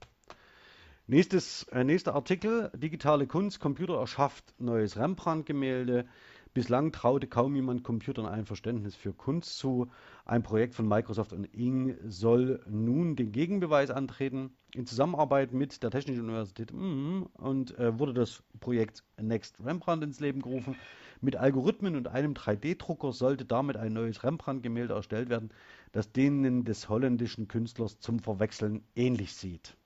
[1.07, 6.07] Nächstes, äh, nächster Artikel, digitale Kunst, Computer erschafft neues Rembrandt-Gemälde.
[6.55, 9.91] Bislang traute kaum jemand Computern ein Verständnis für Kunst zu.
[10.25, 14.57] Ein Projekt von Microsoft und Ing soll nun den Gegenbeweis antreten.
[14.73, 20.43] In Zusammenarbeit mit der Technischen Universität und äh, wurde das Projekt Next Rembrandt ins Leben
[20.43, 20.77] gerufen.
[21.21, 25.51] Mit Algorithmen und einem 3D-Drucker sollte damit ein neues Rembrandt-Gemälde erstellt werden,
[25.91, 29.77] das denen des holländischen Künstlers zum Verwechseln ähnlich sieht.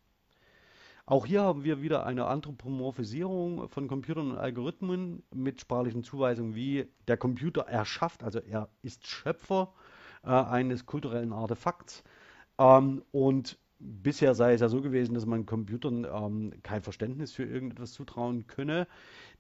[1.08, 6.86] Auch hier haben wir wieder eine Anthropomorphisierung von Computern und Algorithmen mit sprachlichen Zuweisungen wie
[7.06, 9.72] der Computer erschafft, also er ist Schöpfer
[10.22, 12.04] äh, eines kulturellen Artefakts.
[12.58, 17.44] Ähm, und bisher sei es ja so gewesen, dass man Computern ähm, kein Verständnis für
[17.44, 18.86] irgendetwas zutrauen könne.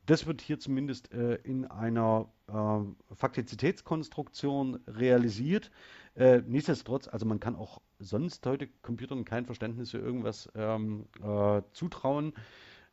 [0.06, 5.70] Das wird hier zumindest äh, in einer äh, Faktizitätskonstruktion realisiert.
[6.14, 11.62] Äh, nichtsdestotrotz, also man kann auch sonst heute Computern kein Verständnis für irgendwas ähm, äh,
[11.72, 12.32] zutrauen,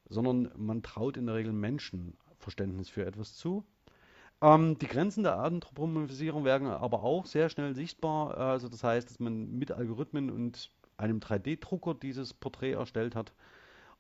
[0.10, 3.66] sondern man traut in der Regel Menschen Verständnis für etwas zu.
[4.42, 8.38] Ähm, die Grenzen der Anthropomorphisierung werden aber auch sehr schnell sichtbar.
[8.38, 13.34] Also das heißt, dass man mit Algorithmen und einem 3D-Drucker dieses Porträt erstellt hat.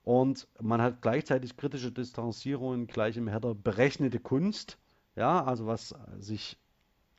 [0.04, 4.78] Und man hat gleichzeitig kritische Distanzierungen gleich im Header berechnete Kunst,
[5.15, 6.58] ja, also was sich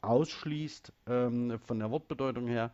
[0.03, 2.71] ausschließt ähm, von der Wortbedeutung her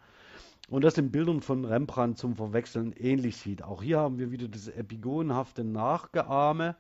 [0.68, 3.62] und das den Bildern von Rembrandt zum Verwechseln ähnlich sieht.
[3.62, 6.76] Auch hier haben wir wieder diese epigonenhafte Nachgeahme,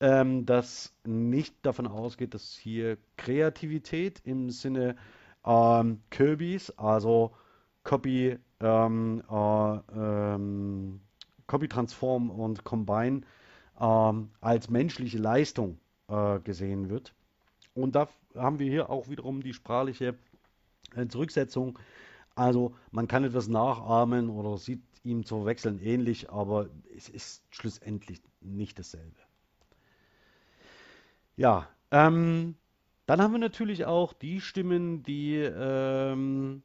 [0.00, 4.96] ähm, das nicht davon ausgeht, dass hier Kreativität im Sinne
[5.44, 7.32] ähm, Kirbys, also
[7.84, 11.00] Copy, ähm, äh, ähm,
[11.46, 13.22] Copy Transform und Combine
[13.80, 17.14] ähm, als menschliche Leistung äh, gesehen wird.
[17.74, 20.14] Und da haben wir hier auch wiederum die sprachliche
[20.96, 21.78] äh, Zurücksetzung
[22.38, 28.22] also man kann etwas nachahmen oder sieht ihm zu verwechseln ähnlich, aber es ist schlussendlich
[28.40, 29.20] nicht dasselbe.
[31.36, 32.56] Ja, ähm,
[33.06, 36.62] dann haben wir natürlich auch die Stimmen, die ähm,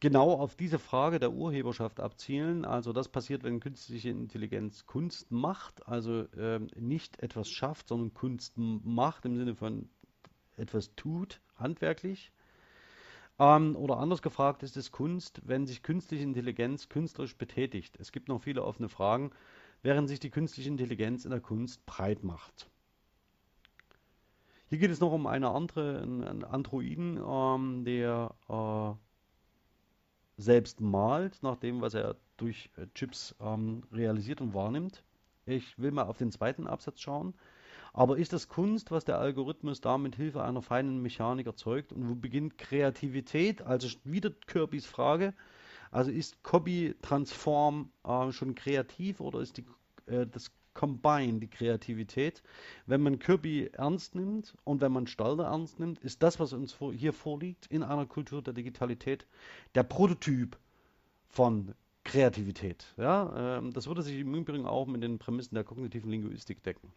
[0.00, 2.64] genau auf diese Frage der Urheberschaft abzielen.
[2.64, 8.54] Also das passiert, wenn künstliche Intelligenz Kunst macht, also ähm, nicht etwas schafft, sondern Kunst
[8.56, 9.88] macht im Sinne von
[10.56, 12.32] etwas tut, handwerklich.
[13.38, 17.96] Ähm, oder anders gefragt, ist es Kunst, wenn sich künstliche Intelligenz künstlerisch betätigt?
[17.98, 19.32] Es gibt noch viele offene Fragen,
[19.82, 22.70] während sich die künstliche Intelligenz in der Kunst breit macht.
[24.68, 31.56] Hier geht es noch um eine andere, einen Androiden, ähm, der äh, selbst malt, nach
[31.56, 35.04] dem, was er durch äh, Chips ähm, realisiert und wahrnimmt.
[35.46, 37.34] Ich will mal auf den zweiten Absatz schauen.
[37.94, 41.92] Aber ist das Kunst, was der Algorithmus da mit Hilfe einer feinen Mechanik erzeugt?
[41.92, 43.62] Und wo beginnt Kreativität?
[43.62, 45.32] Also wieder Kirbys Frage.
[45.92, 49.64] Also ist Copy Transform äh, schon kreativ oder ist die,
[50.06, 52.42] äh, das Combine die Kreativität?
[52.86, 56.72] Wenn man Kirby ernst nimmt und wenn man Stalder ernst nimmt, ist das, was uns
[56.72, 59.24] vor, hier vorliegt, in einer Kultur der Digitalität,
[59.76, 60.58] der Prototyp
[61.28, 62.92] von Kreativität.
[62.96, 66.92] Ja, ähm, das würde sich im Übrigen auch mit den Prämissen der kognitiven Linguistik decken.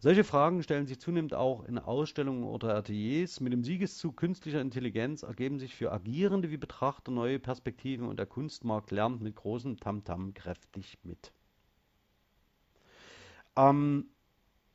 [0.00, 3.40] Solche Fragen stellen sich zunehmend auch in Ausstellungen oder Ateliers.
[3.40, 8.26] Mit dem Siegeszug künstlicher Intelligenz ergeben sich für Agierende wie Betrachter neue Perspektiven und der
[8.26, 11.32] Kunstmarkt lernt mit großem Tamtam -Tam kräftig mit.
[13.56, 14.06] Ähm,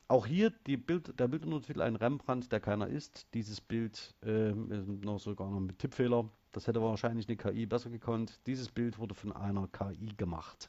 [0.08, 3.26] auch hier Bild, der Bilduntertitel ein Rembrandt, der keiner ist.
[3.32, 6.28] Dieses Bild äh, noch sogar noch mit Tippfehler.
[6.52, 8.40] Das hätte wahrscheinlich eine KI besser gekonnt.
[8.46, 10.68] Dieses Bild wurde von einer KI gemacht.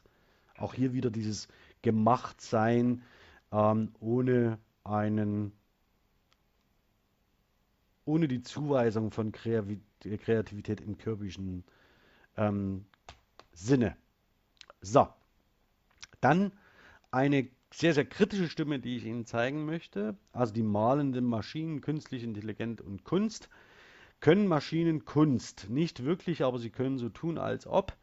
[0.58, 1.50] Auch hier wieder dieses
[1.82, 3.04] Gemachtsein
[3.52, 5.52] ähm, ohne einen
[8.06, 11.64] ohne die Zuweisung von Kreativität im kürbischen
[12.38, 12.86] ähm,
[13.52, 13.98] Sinne.
[14.82, 15.08] So,
[16.22, 16.52] dann
[17.10, 20.16] eine sehr, sehr kritische Stimme, die ich Ihnen zeigen möchte.
[20.32, 23.50] Also die malenden Maschinen, künstliche Intelligenz und Kunst.
[24.20, 25.70] Können Maschinen Kunst?
[25.70, 27.98] Nicht wirklich, aber sie können so tun, als ob.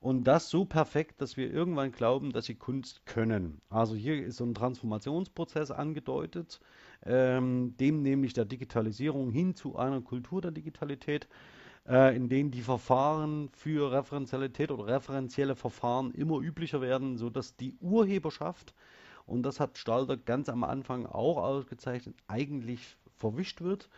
[0.00, 3.60] Und das so perfekt, dass wir irgendwann glauben, dass sie Kunst können.
[3.68, 6.58] Also hier ist so ein Transformationsprozess angedeutet,
[7.04, 11.28] ähm, dem nämlich der Digitalisierung hin zu einer Kultur der Digitalität,
[11.86, 17.76] äh, in denen die Verfahren für Referenzialität oder referenzielle Verfahren immer üblicher werden, sodass die
[17.80, 18.74] Urheberschaft
[19.30, 23.88] und das hat Stalter ganz am Anfang auch ausgezeichnet, eigentlich verwischt wird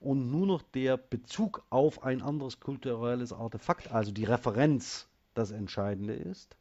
[0.00, 6.14] und nur noch der Bezug auf ein anderes kulturelles Artefakt, also die Referenz, das Entscheidende
[6.14, 6.56] ist.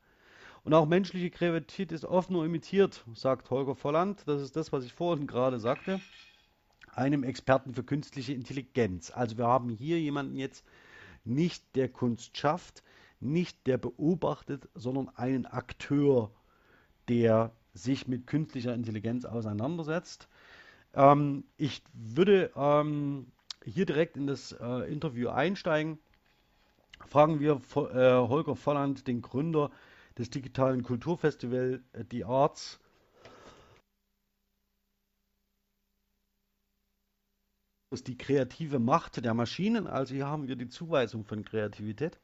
[0.63, 4.23] Und auch menschliche Kreativität ist oft nur imitiert, sagt Holger Volland.
[4.27, 5.99] Das ist das, was ich vorhin gerade sagte.
[6.93, 9.11] Einem Experten für künstliche Intelligenz.
[9.11, 10.63] Also wir haben hier jemanden jetzt
[11.23, 12.83] nicht, der Kunst schafft,
[13.19, 16.31] nicht der beobachtet, sondern einen Akteur,
[17.07, 20.27] der sich mit künstlicher Intelligenz auseinandersetzt.
[20.93, 23.27] Ähm, ich würde ähm,
[23.63, 25.99] hier direkt in das äh, Interview einsteigen.
[27.07, 29.71] Fragen wir äh, Holger Volland, den Gründer
[30.17, 32.79] des digitalen Kulturfestivals äh, The Arts.
[37.91, 42.17] ist die kreative Macht der Maschinen, also hier haben wir die Zuweisung von Kreativität,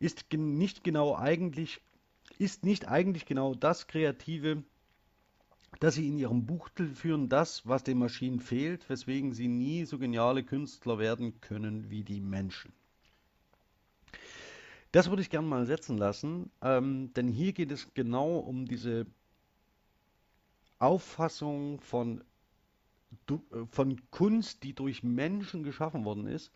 [0.00, 1.80] ist nicht genau eigentlich
[2.38, 4.62] ist nicht eigentlich genau das Kreative,
[5.78, 9.98] das sie in ihrem Buchtel führen, das, was den Maschinen fehlt, weswegen sie nie so
[9.98, 12.72] geniale Künstler werden können wie die Menschen.
[14.92, 19.06] Das würde ich gerne mal setzen lassen, ähm, denn hier geht es genau um diese
[20.78, 22.24] Auffassung von,
[23.28, 23.36] äh,
[23.70, 26.50] von Kunst, die durch Menschen geschaffen worden ist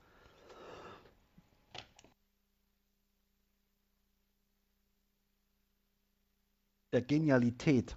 [6.95, 7.97] der Genialität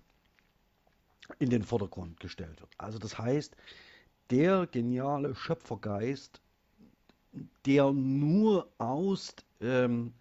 [1.37, 2.71] in den Vordergrund gestellt wird.
[2.79, 3.55] Also das heißt,
[4.31, 6.41] der geniale Schöpfergeist,
[7.67, 10.13] der nur aus ähm,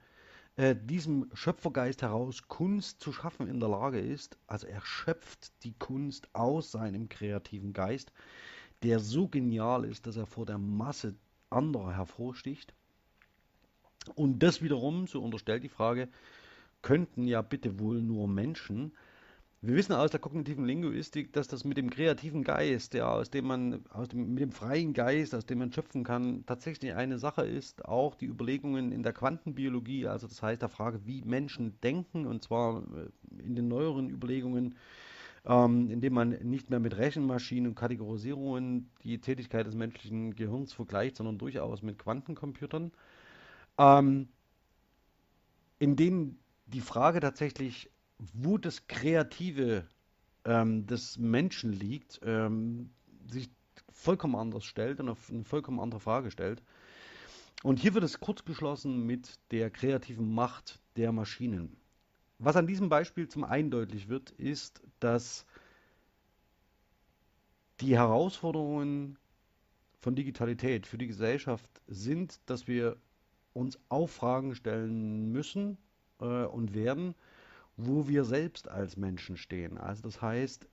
[0.56, 5.74] äh, diesem Schöpfergeist heraus Kunst zu schaffen in der Lage ist, also er schöpft die
[5.74, 8.12] Kunst aus seinem kreativen Geist,
[8.82, 11.14] der so genial ist, dass er vor der Masse
[11.50, 12.74] anderer hervorsticht.
[14.14, 16.08] Und das wiederum, so unterstellt die Frage,
[16.82, 18.92] könnten ja bitte wohl nur Menschen.
[19.66, 23.48] Wir wissen aus der kognitiven Linguistik, dass das mit dem kreativen Geist, ja, aus dem
[23.48, 27.44] man, aus dem, mit dem freien Geist, aus dem man schöpfen kann, tatsächlich eine Sache
[27.44, 27.84] ist.
[27.84, 32.44] Auch die Überlegungen in der Quantenbiologie, also das heißt der Frage, wie Menschen denken, und
[32.44, 34.76] zwar äh, in den neueren Überlegungen,
[35.44, 41.16] ähm, indem man nicht mehr mit Rechenmaschinen und Kategorisierungen die Tätigkeit des menschlichen Gehirns vergleicht,
[41.16, 42.92] sondern durchaus mit Quantencomputern,
[43.78, 44.28] ähm,
[45.80, 49.86] in denen die Frage tatsächlich, wo das Kreative
[50.44, 52.90] ähm, des Menschen liegt, ähm,
[53.26, 53.50] sich
[53.92, 56.62] vollkommen anders stellt und auf eine vollkommen andere Frage stellt.
[57.62, 61.76] Und hier wird es kurz geschlossen mit der kreativen Macht der Maschinen.
[62.38, 65.46] Was an diesem Beispiel zum einen deutlich wird, ist, dass
[67.80, 69.18] die Herausforderungen
[70.00, 72.96] von Digitalität für die Gesellschaft sind, dass wir
[73.54, 75.78] uns auch Fragen stellen müssen,
[76.20, 77.14] äh, und werden,
[77.76, 79.78] wo wir selbst als Menschen stehen.
[79.78, 80.66] Also das heißt,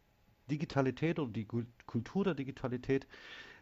[0.49, 1.47] Digitalität oder die
[1.85, 3.07] Kultur der Digitalität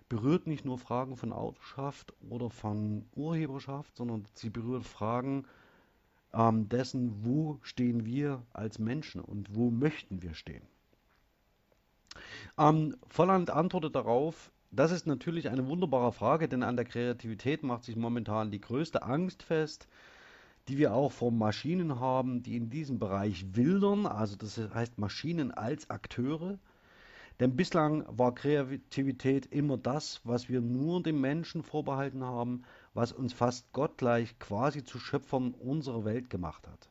[0.10, 5.46] berührt nicht nur Fragen von Autorschaft oder von Urheberschaft, sondern sie berührt Fragen
[6.34, 10.64] ähm, dessen, wo stehen wir als Menschen und wo möchten wir stehen.
[12.58, 17.84] Ähm, Volland antwortet darauf, das ist natürlich eine wunderbare Frage, denn an der Kreativität macht
[17.84, 19.88] sich momentan die größte Angst fest,
[20.68, 25.52] die wir auch vor Maschinen haben, die in diesem Bereich wildern, also das heißt Maschinen
[25.52, 26.60] als Akteure.
[27.40, 33.34] Denn bislang war Kreativität immer das, was wir nur dem Menschen vorbehalten haben, was uns
[33.34, 36.90] fast gottgleich quasi zu Schöpfern unserer Welt gemacht hat.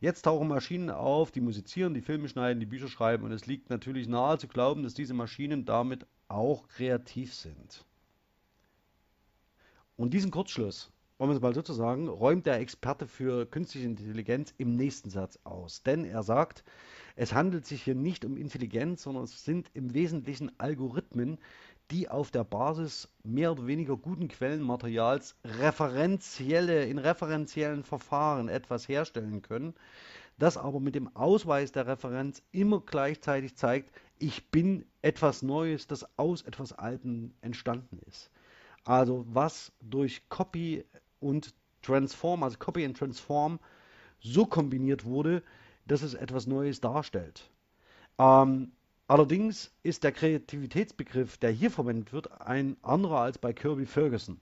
[0.00, 3.70] Jetzt tauchen Maschinen auf, die musizieren, die Filme schneiden, die Bücher schreiben und es liegt
[3.70, 7.84] natürlich nahe zu glauben, dass diese Maschinen damit auch kreativ sind.
[9.96, 14.54] Und diesen Kurzschluss um es mal so zu sagen, räumt der Experte für künstliche Intelligenz
[14.56, 15.82] im nächsten Satz aus.
[15.82, 16.64] Denn er sagt,
[17.16, 21.38] es handelt sich hier nicht um Intelligenz, sondern es sind im Wesentlichen Algorithmen,
[21.90, 29.42] die auf der Basis mehr oder weniger guten Quellenmaterials referenzielle, in referenziellen Verfahren etwas herstellen
[29.42, 29.74] können,
[30.38, 33.90] das aber mit dem Ausweis der Referenz immer gleichzeitig zeigt,
[34.20, 38.30] ich bin etwas Neues, das aus etwas Altem entstanden ist.
[38.84, 40.84] Also was durch Copy
[41.20, 43.58] und Transform, also Copy and Transform,
[44.20, 45.42] so kombiniert wurde,
[45.86, 47.50] dass es etwas Neues darstellt.
[48.18, 48.72] Ähm,
[49.06, 54.40] allerdings ist der Kreativitätsbegriff, der hier verwendet wird, ein anderer als bei Kirby Ferguson.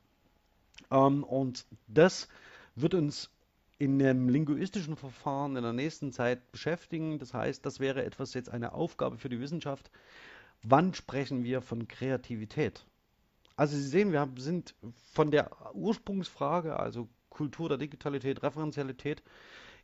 [0.90, 2.28] Ähm, und das
[2.74, 3.30] wird uns
[3.78, 7.18] in einem linguistischen Verfahren in der nächsten Zeit beschäftigen.
[7.18, 9.90] Das heißt, das wäre etwas jetzt eine Aufgabe für die Wissenschaft.
[10.62, 12.86] Wann sprechen wir von Kreativität?
[13.56, 14.74] Also Sie sehen, wir sind
[15.12, 19.22] von der Ursprungsfrage, also Kultur der Digitalität, Referenzialität,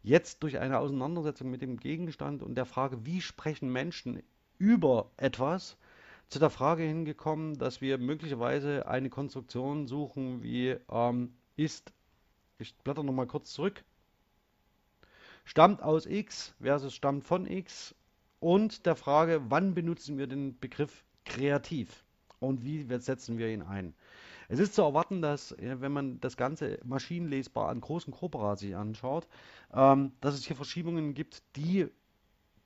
[0.03, 4.23] jetzt durch eine Auseinandersetzung mit dem Gegenstand und der Frage, wie sprechen Menschen
[4.59, 5.77] über etwas,
[6.29, 11.93] zu der Frage hingekommen, dass wir möglicherweise eine Konstruktion suchen, wie ähm, ist
[12.59, 13.85] ich blätter nochmal kurz zurück.
[15.45, 17.95] Stammt aus X versus stammt von X
[18.39, 22.02] und der Frage, wann benutzen wir den Begriff kreativ
[22.43, 23.95] und wie setzen wir ihn ein.
[24.49, 29.27] Es ist zu erwarten, dass, wenn man das Ganze maschinenlesbar an großen Corpora sich anschaut,
[29.73, 31.87] ähm, dass es hier Verschiebungen gibt, die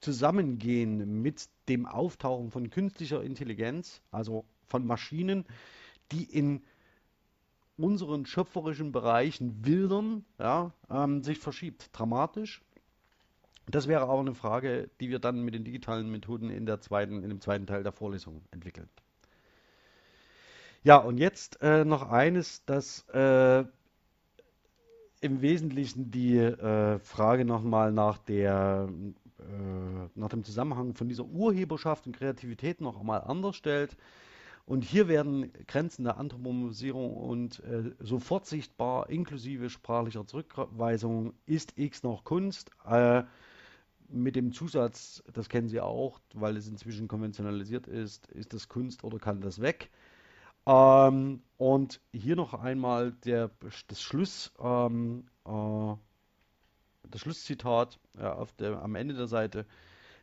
[0.01, 5.45] zusammengehen mit dem Auftauchen von künstlicher Intelligenz, also von Maschinen,
[6.13, 6.65] die in
[7.77, 11.91] unseren schöpferischen Bereichen wildern, ja, ähm, sich verschiebt.
[11.93, 12.63] Dramatisch.
[13.69, 17.23] Das wäre aber eine Frage, die wir dann mit den digitalen Methoden in, der zweiten,
[17.23, 18.89] in dem zweiten Teil der Vorlesung entwickeln.
[20.87, 23.65] Ja, und jetzt äh, noch eines, das äh,
[25.21, 28.89] im Wesentlichen die äh, Frage nochmal nach der
[29.41, 33.97] äh, nach dem Zusammenhang von dieser Urheberschaft und Kreativität noch einmal anders stellt.
[34.67, 42.05] Und hier werden Grenzen der Anthropomorphisierung und äh, sofort sichtbar, inklusive sprachlicher Zurückweisung, ist X
[42.05, 42.71] noch Kunst?
[42.89, 43.25] Äh,
[44.09, 49.05] mit dem Zusatz, das kennen Sie auch, weil es inzwischen konventionalisiert ist, ist das Kunst
[49.05, 49.91] oder kann das weg?
[50.67, 53.51] Ähm, und hier noch einmal der,
[53.89, 55.95] das Schluss, ähm, äh,
[57.09, 59.67] das Schlusszitat äh, auf der, am Ende der Seite.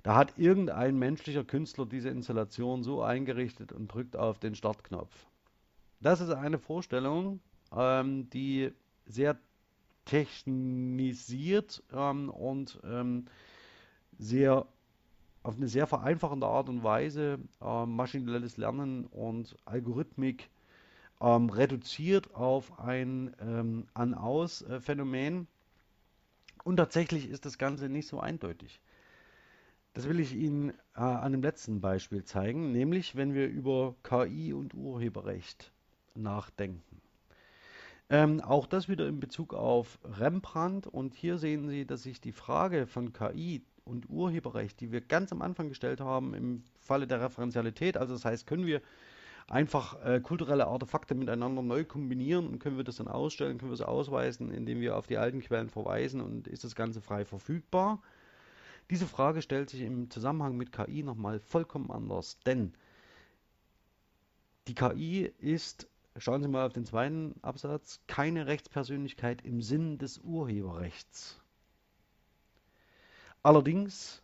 [0.04, 5.28] Da hat irgendein menschlicher Künstler diese Installation so eingerichtet und drückt auf den Startknopf.
[6.02, 7.40] Das ist eine Vorstellung,
[7.74, 8.74] ähm, die
[9.06, 9.40] sehr
[10.04, 13.28] technisiert ähm, und ähm,
[14.18, 14.68] sehr
[15.44, 20.50] auf eine sehr vereinfachende Art und Weise äh, maschinelles Lernen und Algorithmik
[21.22, 25.48] ähm, reduziert auf ein ähm, An-Aus-Phänomen.
[26.64, 28.82] Und tatsächlich ist das Ganze nicht so eindeutig.
[29.94, 34.54] Das will ich Ihnen äh, an einem letzten Beispiel zeigen, nämlich wenn wir über KI
[34.54, 35.72] und Urheberrecht
[36.16, 37.02] nachdenken.
[38.10, 42.32] Ähm, auch das wieder in Bezug auf Rembrandt und hier sehen Sie, dass sich die
[42.32, 47.22] Frage von KI und Urheberrecht, die wir ganz am Anfang gestellt haben im Falle der
[47.22, 48.82] Referenzialität, also das heißt, können wir
[49.48, 53.76] einfach äh, kulturelle Artefakte miteinander neu kombinieren und können wir das dann ausstellen, können wir
[53.76, 58.02] es ausweisen, indem wir auf die alten Quellen verweisen und ist das Ganze frei verfügbar?
[58.90, 62.74] Diese Frage stellt sich im Zusammenhang mit KI nochmal vollkommen anders, denn
[64.68, 70.20] die KI ist, schauen Sie mal auf den zweiten Absatz, keine Rechtspersönlichkeit im Sinn des
[70.20, 71.43] Urheberrechts.
[73.44, 74.22] Allerdings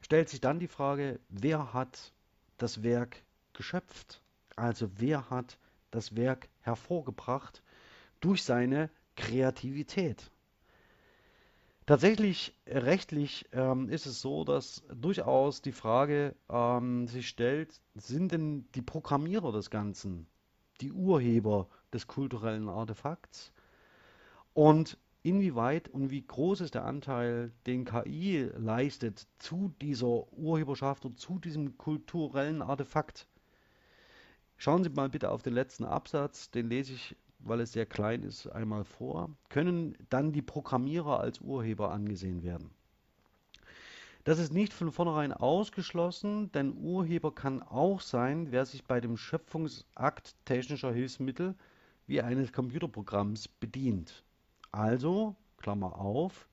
[0.00, 2.12] stellt sich dann die Frage, wer hat
[2.56, 3.22] das Werk
[3.52, 4.22] geschöpft?
[4.56, 5.58] Also wer hat
[5.90, 7.62] das Werk hervorgebracht
[8.20, 10.30] durch seine Kreativität?
[11.84, 18.32] Tatsächlich äh, rechtlich ähm, ist es so, dass durchaus die Frage ähm, sich stellt, sind
[18.32, 20.26] denn die Programmierer des Ganzen
[20.80, 23.52] die Urheber des kulturellen Artefakts?
[24.54, 31.18] Und inwieweit und wie groß ist der Anteil, den KI leistet zu dieser Urheberschaft und
[31.18, 33.26] zu diesem kulturellen Artefakt?
[34.56, 38.22] Schauen Sie mal bitte auf den letzten Absatz, den lese ich weil es sehr klein
[38.22, 42.70] ist, einmal vor, können dann die Programmierer als Urheber angesehen werden.
[44.24, 49.16] Das ist nicht von vornherein ausgeschlossen, denn Urheber kann auch sein, wer sich bei dem
[49.16, 51.54] Schöpfungsakt technischer Hilfsmittel
[52.06, 54.22] wie eines Computerprogramms bedient.
[54.72, 56.48] Also, Klammer auf,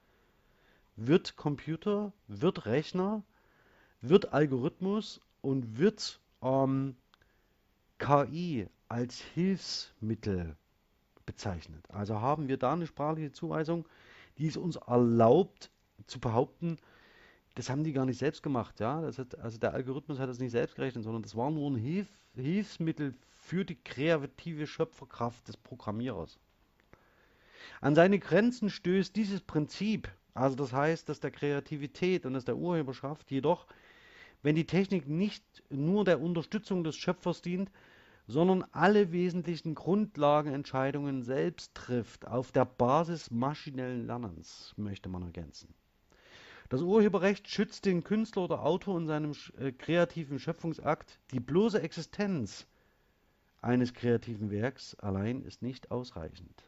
[0.95, 3.23] wird Computer, wird Rechner,
[4.01, 6.95] wird Algorithmus und wird ähm,
[7.99, 10.55] KI als Hilfsmittel
[11.25, 11.83] bezeichnet.
[11.91, 13.87] Also haben wir da eine sprachliche Zuweisung,
[14.37, 15.69] die es uns erlaubt
[16.07, 16.77] zu behaupten,
[17.57, 19.01] das haben die gar nicht selbst gemacht, ja.
[19.01, 22.07] Hat, also der Algorithmus hat das nicht selbst gerechnet, sondern das war nur ein Hilf,
[22.35, 26.37] Hilfsmittel für die kreative Schöpferkraft des Programmierers.
[27.81, 32.57] An seine Grenzen stößt dieses Prinzip, also das heißt, dass der Kreativität und dass der
[32.57, 33.67] Urheberschaft jedoch,
[34.43, 37.71] wenn die Technik nicht nur der Unterstützung des Schöpfers dient,
[38.27, 45.73] sondern alle wesentlichen Grundlagenentscheidungen selbst trifft, auf der Basis maschinellen Lernens, möchte man ergänzen.
[46.69, 51.19] Das Urheberrecht schützt den Künstler oder Autor in seinem äh, kreativen Schöpfungsakt.
[51.31, 52.67] Die bloße Existenz
[53.61, 56.63] eines kreativen Werks allein ist nicht ausreichend.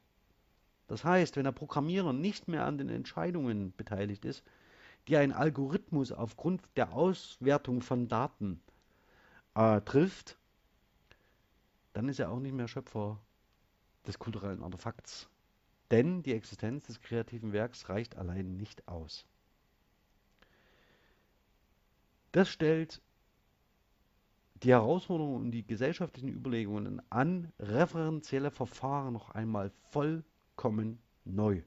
[0.89, 4.43] Das heißt, wenn der Programmierer nicht mehr an den Entscheidungen beteiligt ist,
[5.07, 8.59] die ein Algorithmus aufgrund der Auswertung von Daten
[9.53, 10.35] äh, trifft,
[11.93, 13.19] dann ist er auch nicht mehr Schöpfer
[14.07, 15.29] des kulturellen Artefakts.
[15.91, 19.27] Denn die Existenz des kreativen Werks reicht allein nicht aus.
[22.31, 22.99] Das stellt
[24.63, 29.71] die Herausforderungen und die gesellschaftlichen Überlegungen an referenzielle Verfahren noch einmal
[30.59, 31.61] vollkommen neu.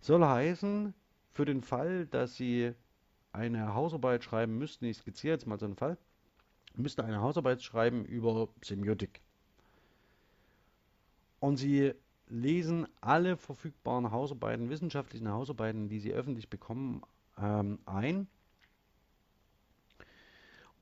[0.00, 0.94] Soll heißen,
[1.32, 2.72] für den Fall, dass Sie
[3.32, 5.96] eine Hausarbeit schreiben müssten, ich skizziere jetzt mal so einen Fall,
[6.74, 9.20] müssten eine Hausarbeit schreiben über Semiotik.
[11.38, 11.94] Und Sie
[12.26, 17.02] lesen alle verfügbaren Hausarbeiten, wissenschaftlichen Hausarbeiten, die Sie öffentlich bekommen,
[17.38, 18.26] ähm, ein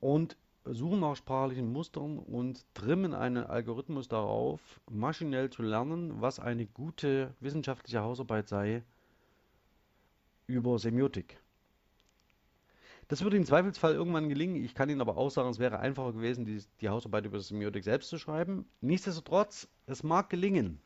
[0.01, 6.67] und suchen nach sprachlichen Mustern und trimmen einen Algorithmus darauf, maschinell zu lernen, was eine
[6.67, 8.83] gute wissenschaftliche Hausarbeit sei
[10.47, 11.39] über Semiotik.
[13.09, 14.57] Das würde im Zweifelsfall irgendwann gelingen.
[14.57, 17.85] Ich kann Ihnen aber auch sagen, es wäre einfacher gewesen, die, die Hausarbeit über Semiotik
[17.85, 18.67] selbst zu schreiben.
[18.81, 20.81] Nichtsdestotrotz, es mag gelingen.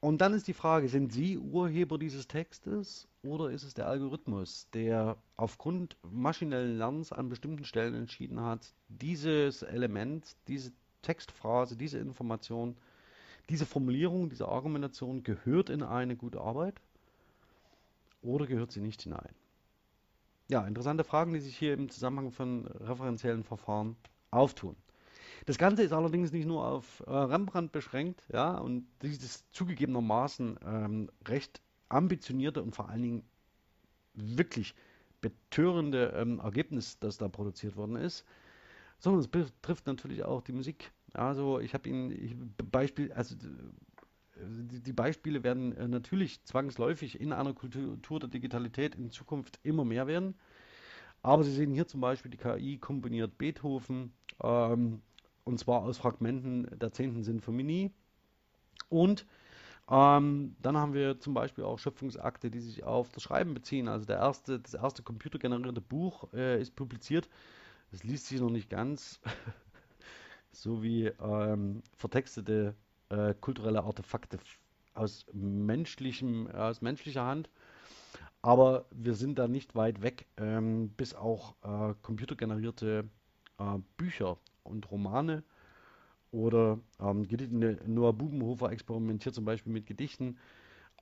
[0.00, 4.68] Und dann ist die Frage, sind Sie Urheber dieses Textes oder ist es der Algorithmus,
[4.70, 10.72] der aufgrund maschinellen Lernens an bestimmten Stellen entschieden hat, dieses Element, diese
[11.02, 12.76] Textphrase, diese Information,
[13.48, 16.74] diese Formulierung, diese Argumentation gehört in eine gute Arbeit
[18.22, 19.34] oder gehört sie nicht hinein?
[20.48, 23.96] Ja, interessante Fragen, die sich hier im Zusammenhang von referenziellen Verfahren
[24.30, 24.76] auftun.
[25.46, 31.10] Das Ganze ist allerdings nicht nur auf äh, Rembrandt beschränkt, ja, und dieses zugegebenermaßen ähm,
[31.26, 33.22] recht ambitionierte und vor allen Dingen
[34.14, 34.74] wirklich
[35.20, 38.24] betörende ähm, Ergebnis, das da produziert worden ist,
[38.98, 40.90] sondern es betrifft natürlich auch die Musik.
[41.12, 42.34] Also ich habe Ihnen ich,
[42.70, 43.36] Beispiel, also
[44.38, 50.08] die, Beispiele werden äh, natürlich zwangsläufig in einer Kultur der Digitalität in Zukunft immer mehr
[50.08, 50.34] werden.
[51.22, 55.02] Aber Sie sehen hier zum Beispiel die KI kombiniert Beethoven, ähm,
[55.46, 57.22] und zwar aus Fragmenten der 10.
[57.22, 57.92] Sinfonie.
[58.88, 59.26] Und
[59.88, 63.86] ähm, dann haben wir zum Beispiel auch Schöpfungsakte, die sich auf das Schreiben beziehen.
[63.86, 67.28] Also der erste, das erste computergenerierte Buch äh, ist publiziert.
[67.92, 69.20] Es liest sich noch nicht ganz,
[70.50, 72.74] so wie ähm, vertextete
[73.10, 74.38] äh, kulturelle Artefakte
[74.94, 77.48] aus, menschlichem, aus menschlicher Hand.
[78.42, 83.08] Aber wir sind da nicht weit weg, ähm, bis auch äh, computergenerierte
[83.58, 85.42] äh, Bücher und Romane
[86.32, 87.26] oder ähm,
[87.86, 90.38] Noah Bubenhofer experimentiert zum Beispiel mit Gedichten,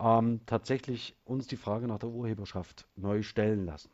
[0.01, 3.91] ähm, tatsächlich uns die Frage nach der Urheberschaft neu stellen lassen.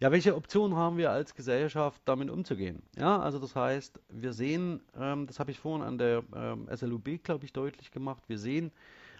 [0.00, 2.82] Ja, welche Optionen haben wir als Gesellschaft, damit umzugehen?
[2.96, 7.22] Ja, also das heißt, wir sehen, ähm, das habe ich vorhin an der ähm, SLUB,
[7.22, 8.72] glaube ich, deutlich gemacht, wir sehen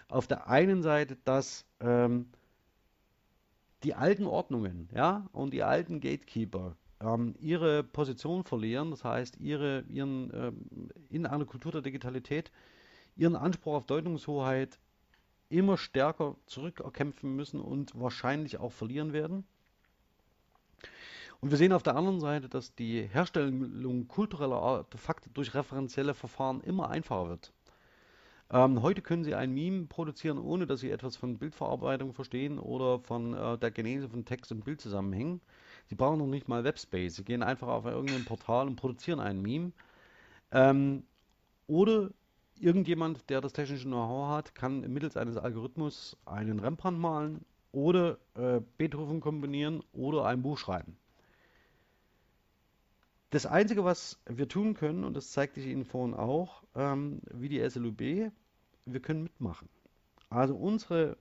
[0.09, 2.25] auf der einen Seite, dass ähm,
[3.83, 9.81] die alten Ordnungen ja, und die alten Gatekeeper ähm, ihre Position verlieren, das heißt ihre,
[9.87, 10.51] ihren, äh,
[11.09, 12.51] in einer Kultur der Digitalität
[13.15, 14.79] ihren Anspruch auf Deutungshoheit
[15.49, 19.45] immer stärker zurückerkämpfen müssen und wahrscheinlich auch verlieren werden.
[21.41, 26.61] Und wir sehen auf der anderen Seite, dass die Herstellung kultureller Artefakte durch referenzielle Verfahren
[26.61, 27.51] immer einfacher wird.
[28.51, 32.99] Ähm, heute können Sie ein Meme produzieren, ohne dass Sie etwas von Bildverarbeitung verstehen oder
[32.99, 35.41] von äh, der Genese von Text und Bildzusammenhängen.
[35.91, 37.17] Sie brauchen noch nicht mal Webspace.
[37.17, 39.73] Sie gehen einfach auf irgendein Portal und produzieren ein Meme.
[40.53, 41.03] Ähm,
[41.67, 42.11] oder
[42.57, 48.61] irgendjemand, der das technische Know-how hat, kann mittels eines Algorithmus einen Rembrandt malen oder äh,
[48.77, 50.95] Beethoven kombinieren oder ein Buch schreiben.
[53.31, 57.49] Das Einzige, was wir tun können, und das zeigte ich Ihnen vorhin auch, ähm, wie
[57.49, 59.67] die SLUB, wir können mitmachen.
[60.29, 61.17] Also unsere,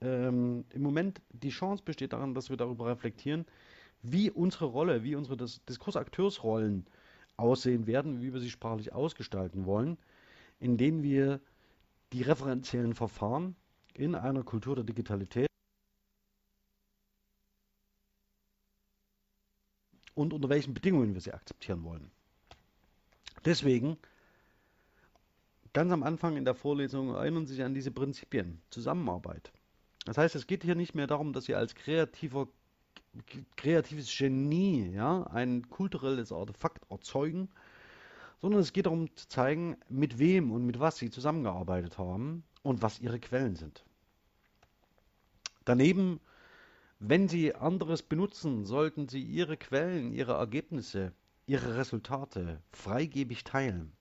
[0.00, 3.46] ähm, im Moment die Chance besteht darin, dass wir darüber reflektieren,
[4.02, 6.86] wie unsere Rolle, wie unsere Dis Diskursakteursrollen
[7.36, 9.98] aussehen werden, wie wir sie sprachlich ausgestalten wollen,
[10.60, 11.40] indem wir
[12.12, 13.56] die referenziellen Verfahren
[13.94, 15.46] in einer Kultur der Digitalität
[20.14, 22.10] und unter welchen Bedingungen wir sie akzeptieren wollen.
[23.44, 23.96] Deswegen,
[25.72, 29.52] ganz am Anfang in der Vorlesung erinnern Sie sich an diese Prinzipien, Zusammenarbeit.
[30.04, 32.48] Das heißt, es geht hier nicht mehr darum, dass Sie als kreativer,
[33.56, 37.48] kreatives Genie ja, ein kulturelles Artefakt erzeugen,
[38.40, 42.82] sondern es geht darum zu zeigen, mit wem und mit was Sie zusammengearbeitet haben und
[42.82, 43.84] was Ihre Quellen sind.
[45.64, 46.20] Daneben
[47.04, 51.10] wenn Sie anderes benutzen, sollten Sie Ihre Quellen, Ihre Ergebnisse,
[51.48, 53.92] Ihre Resultate freigebig teilen.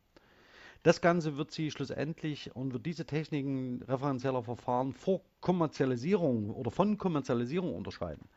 [0.84, 7.00] Das Ganze wird Sie schlussendlich und wird diese Techniken referenzieller Verfahren vor Kommerzialisierung oder von
[7.00, 8.30] Kommerzialisierung unterscheiden.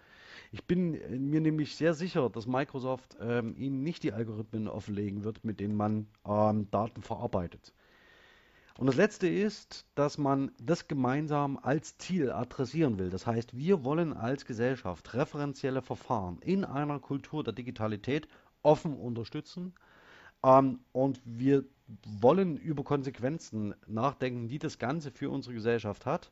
[0.54, 0.92] Ich bin
[1.30, 5.76] mir nämlich sehr sicher, dass Microsoft ähm, Ihnen nicht die Algorithmen offenlegen wird, mit denen
[5.76, 7.72] man ähm, Daten verarbeitet.
[8.78, 13.10] Und das Letzte ist, dass man das gemeinsam als Ziel adressieren will.
[13.10, 18.28] Das heißt, wir wollen als Gesellschaft referenzielle Verfahren in einer Kultur der Digitalität
[18.62, 19.74] offen unterstützen.
[20.44, 21.64] Ähm, und wir
[22.20, 26.30] wollen über Konsequenzen nachdenken, die das Ganze für unsere Gesellschaft hat.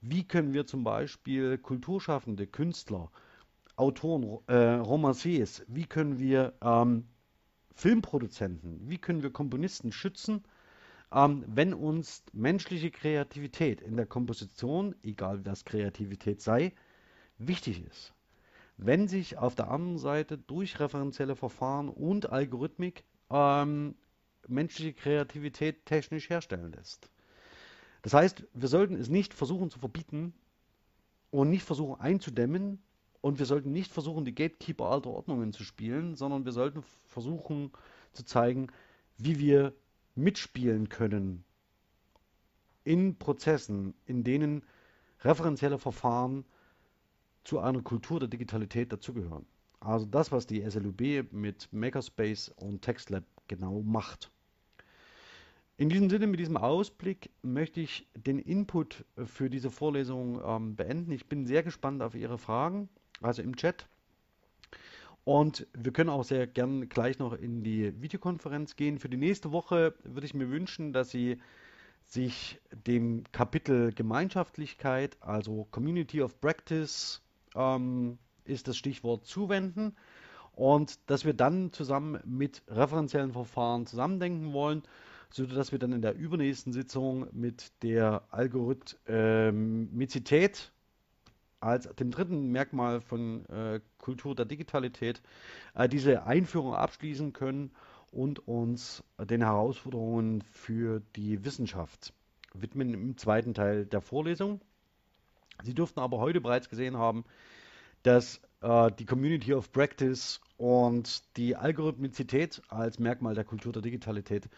[0.00, 3.10] Wie können wir zum Beispiel Kulturschaffende, Künstler,
[3.80, 7.08] Autoren, äh, Romanciers, wie können wir ähm,
[7.74, 10.44] Filmproduzenten, wie können wir Komponisten schützen?
[11.12, 16.72] ähm, wenn uns menschliche Kreativität in der Komposition, egal was Kreativität sei,
[17.38, 18.14] wichtig ist.
[18.76, 23.94] Wenn sich auf der anderen Seite durch referenzielle Verfahren und Algorithmik ähm,
[24.48, 27.10] menschliche Kreativität technisch herstellen lässt.
[28.02, 30.32] Das heißt, wir sollten es nicht versuchen zu verbieten
[31.30, 32.82] und nicht versuchen einzudämmen
[33.20, 37.70] und wir sollten nicht versuchen, die Gatekeeper alter Ordnungen zu spielen, sondern wir sollten versuchen
[38.12, 38.68] zu zeigen,
[39.18, 39.74] wie wir
[40.14, 41.44] mitspielen können
[42.84, 44.64] in Prozessen, in denen
[45.20, 46.44] referenzielle Verfahren
[47.44, 49.46] zu einer Kultur der Digitalität dazugehören.
[49.80, 54.30] Also das, was die SLUB mit Makerspace und TextLab genau macht.
[55.78, 61.10] In diesem Sinne, mit diesem Ausblick möchte ich den Input für diese Vorlesung ähm, beenden.
[61.12, 62.90] Ich bin sehr gespannt auf Ihre Fragen,
[63.20, 63.86] also im Chat.
[65.24, 68.98] Und wir können auch sehr gern gleich noch in die Videokonferenz gehen.
[68.98, 71.38] Für die nächste Woche würde ich mir wünschen, dass Sie
[72.06, 77.22] sich dem Kapitel Gemeinschaftlichkeit, also Community of Practice,
[77.54, 79.94] ähm, ist das Stichwort zuwenden
[80.52, 84.82] und dass wir dann zusammen mit referenziellen Verfahren zusammendenken wollen,
[85.30, 90.72] sodass wir dann in der übernächsten Sitzung mit der Algorithmizität
[91.60, 95.22] als dem dritten Merkmal von äh, Kultur der Digitalität
[95.74, 97.70] äh, diese Einführung abschließen können
[98.10, 102.12] und uns den Herausforderungen für die Wissenschaft
[102.54, 104.60] widmen im zweiten Teil der Vorlesung.
[105.62, 107.24] Sie dürften aber heute bereits gesehen haben,
[108.02, 114.48] dass äh, die Community of Practice und die Algorithmizität als Merkmal der Kultur der Digitalität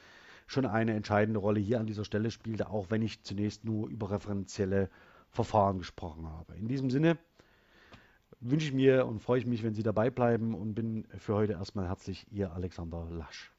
[0.47, 4.11] schon eine entscheidende Rolle hier an dieser Stelle spielte, auch wenn ich zunächst nur über
[4.11, 4.91] referenzielle
[5.33, 6.55] Verfahren gesprochen habe.
[6.57, 7.19] In diesem Sinne
[8.41, 11.55] wünsche ich mir und freue ich mich, wenn Sie dabei bleiben und bin für heute
[11.55, 13.52] erstmal herzlich Ihr Alexander Lasch.